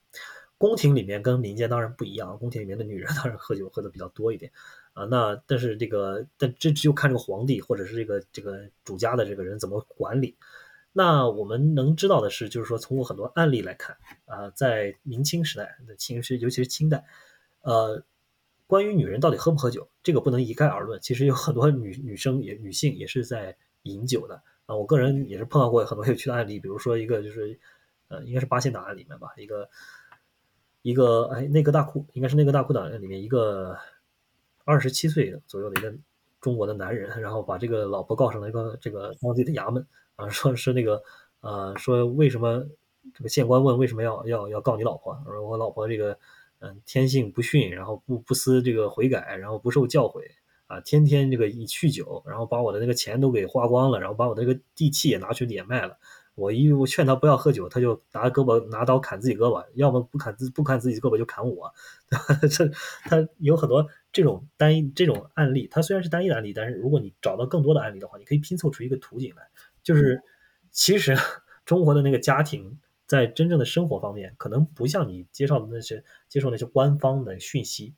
[0.59, 4.51] 宫廷里面跟民间当然不一样，宫廷里面的女人 当然喝酒喝的比较多一点。
[4.95, 10.35] 啊，那但是这个，但这只有看这个皇帝或者是这个这个主家的这个人怎么管理。
[10.99, 17.05] 那我们能知道的是，就是说从我很多案例来看，啊，在明清时代的清是尤其是清代，
[17.61, 18.03] 呃，
[18.67, 20.99] 关于女人到底喝不喝酒，这个不能一概而论。
[21.03, 24.75] 其实有很多女女生也女性也是在饮酒的啊。
[24.75, 27.59] 我个人也是碰到过很多有趣的案例，比如说一个就是，
[28.09, 29.69] 呃，应该是八仙档案里面吧，一个
[30.83, 33.79] 一个哎内阁大库，应该是内阁大库档案里面一个。
[34.69, 35.95] 二十七岁左右的一个
[36.41, 39.87] 中国的男人，然后把这个老婆告上了一个这个当地的衙门
[40.17, 41.03] 啊，说是那个
[41.41, 42.67] 呃，说为什么
[43.15, 45.17] 这个县官问为什么要要要告你老婆？
[45.27, 46.19] 说我老婆这个
[46.59, 50.23] 嗯天性不驯，然后不不思这个悔改，然后不受教诲
[50.67, 55.97] 啊，天天这个一酗酒，然后把我的那个钱都给花光了，然后把我那个地契也拿去也卖了。
[56.35, 61.73] 我一我劝他不要喝酒，他就拿胳膊拿刀砍自己胳膊，要么不砍自不砍自己胳膊就砍我。
[62.51, 62.69] 这
[63.05, 69.49] 他有很多这种单一这种案例，他虽然是单一的案例，但是如果你找到更多的案例的话，你可以拼凑出一个图景来。
[69.87, 70.21] 就是
[70.73, 71.15] 其实
[71.65, 77.95] 中国的那个家庭在真正的生活方面，可能不像你介绍的那些接受那些官方的讯息，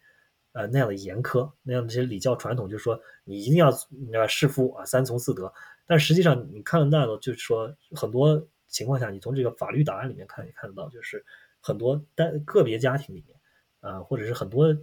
[0.53, 3.71] 呃那样的严苛，那样的这些礼教传统，就是说你一定要
[4.13, 5.51] 呃侍夫啊三从四德。
[5.87, 11.25] 但实际上，你看到，就是说很多情况下，你从这个法律档案里面看也看得到，就是
[11.59, 13.41] 很多单个别家庭里面，
[13.81, 14.77] 啊，或者是很多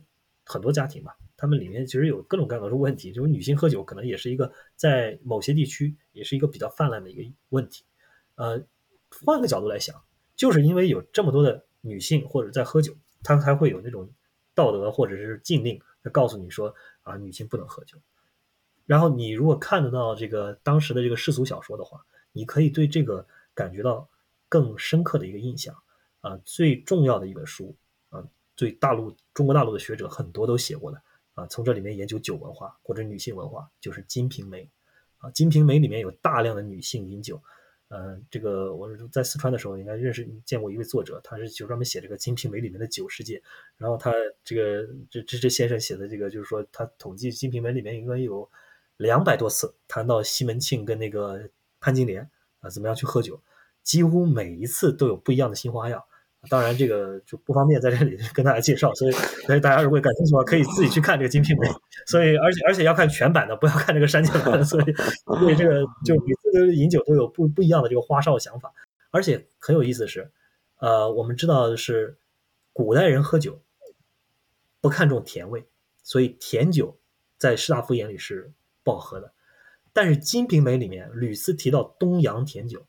[0.43, 7.83] 很多家庭吧，他们里面其实有各种各样的问题，就是女性喝酒可能也是一个在某些地区也是一个比较泛滥的一个问题。
[8.35, 8.61] 呃，
[9.23, 10.01] 换个角度来想，
[10.35, 14.09] 就是因为有这么多的女性或者在喝酒，她才会有那种
[14.53, 15.81] 道德或者是禁令，
[16.11, 16.73] 告诉你说
[17.03, 17.97] 啊，女性不能喝酒。
[18.85, 24.07] 然后你如果看得到这个当时的这个世俗小说的话，你可以对这个感觉到
[24.47, 25.75] 更深刻的一个印象
[26.21, 26.39] 啊。
[26.45, 27.75] 最重要的一本书
[28.09, 28.23] 啊，
[28.55, 31.01] 对大陆中国大陆的学者很多都写过的
[31.35, 34.63] 啊，从这里面研究酒文化或者女性文化，就是《金瓶梅》
[35.19, 37.39] 啊，《金瓶梅》里面有大量的女性饮酒。
[37.89, 43.39] 嗯，这个我在四川的时候应该认识见过一位作者，他是就专门写这个《金瓶梅》里面的酒世界。
[43.77, 44.11] 然后他
[44.43, 48.49] 这个这这这先生写的这个，就是说他统计《金瓶梅》里面应该有。
[48.97, 51.49] 两百多次谈到西门庆跟那个
[51.81, 52.31] 潘金莲
[52.61, 53.37] 啊，怎么样去喝酒，
[53.83, 56.01] 几乎每一次都有不一样的新花样。
[56.49, 59.11] 当然，这个就不方便在这里 跟大家介绍，所以
[59.45, 61.67] 所以大家如果感兴趣的话，可以自己去看这个《金瓶梅》。
[62.05, 64.63] 所以，而且而且要看全版的，不要看这个删减版。
[64.63, 64.85] 所以，
[65.39, 68.73] 所以这个就每次饮酒都有不不一样的这个花哨想法。
[69.11, 70.31] 而且很有意思的是，
[70.79, 72.17] 呃，我们知道的是，
[72.73, 73.61] 古代人喝酒
[74.81, 75.65] 不看重甜味，
[76.03, 76.97] 所以甜酒
[77.37, 78.51] 在士大夫眼里是。
[78.85, 79.33] 不好喝的，
[79.93, 82.85] 但是《金瓶梅》里面屡次提到东洋甜酒，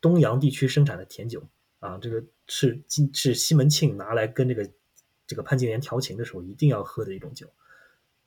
[0.00, 1.44] 东洋地区生产的甜酒
[1.84, 4.70] 啊，这个是金是西门庆拿来跟这个
[5.26, 7.48] 这个潘金莲调情的时候一定要喝的一种酒。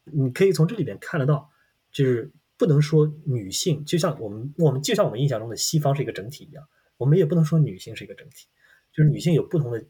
[0.03, 1.49] 你可以从这里边看得到，
[1.91, 8.47] 就是不能说女性就像我们我们就像我们印象中的西方是一个整体一样，我们也不能说女性是一个整体，
[8.91, 9.83] 就是女性有不同的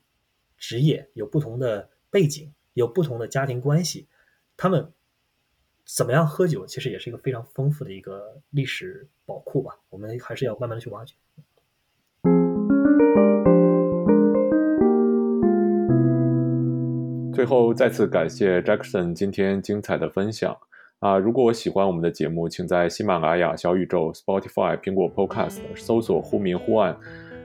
[0.58, 4.08] 职业，有不同的背景，有不同的家庭关系，
[4.56, 4.92] 她们。
[5.90, 9.80] 怎么样喝酒，其实也是一个非常丰富的一个历史宝库吧。
[9.90, 11.16] 我们还是要慢慢的去挖掘。
[17.38, 20.58] 最后再次感谢 Jackson 今天精彩的分享
[20.98, 21.20] 啊！
[21.20, 26.98] 如果喜欢我们的节目，请在喜马拉雅、小宇宙、Spotify、苹果 Podcast 搜索“忽明忽暗”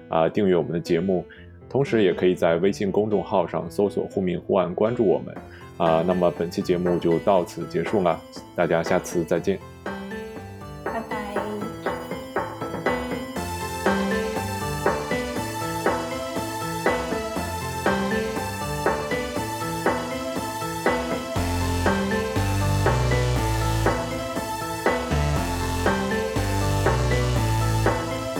[0.09, 1.27] 啊，订阅我们的节目。
[1.69, 5.37] 同时，也可以在微信公众号上搜索“忽明忽暗”，关注我们。
[5.77, 8.19] 啊，那么本期节目就到此结束了，
[8.57, 9.59] 大家下次再见。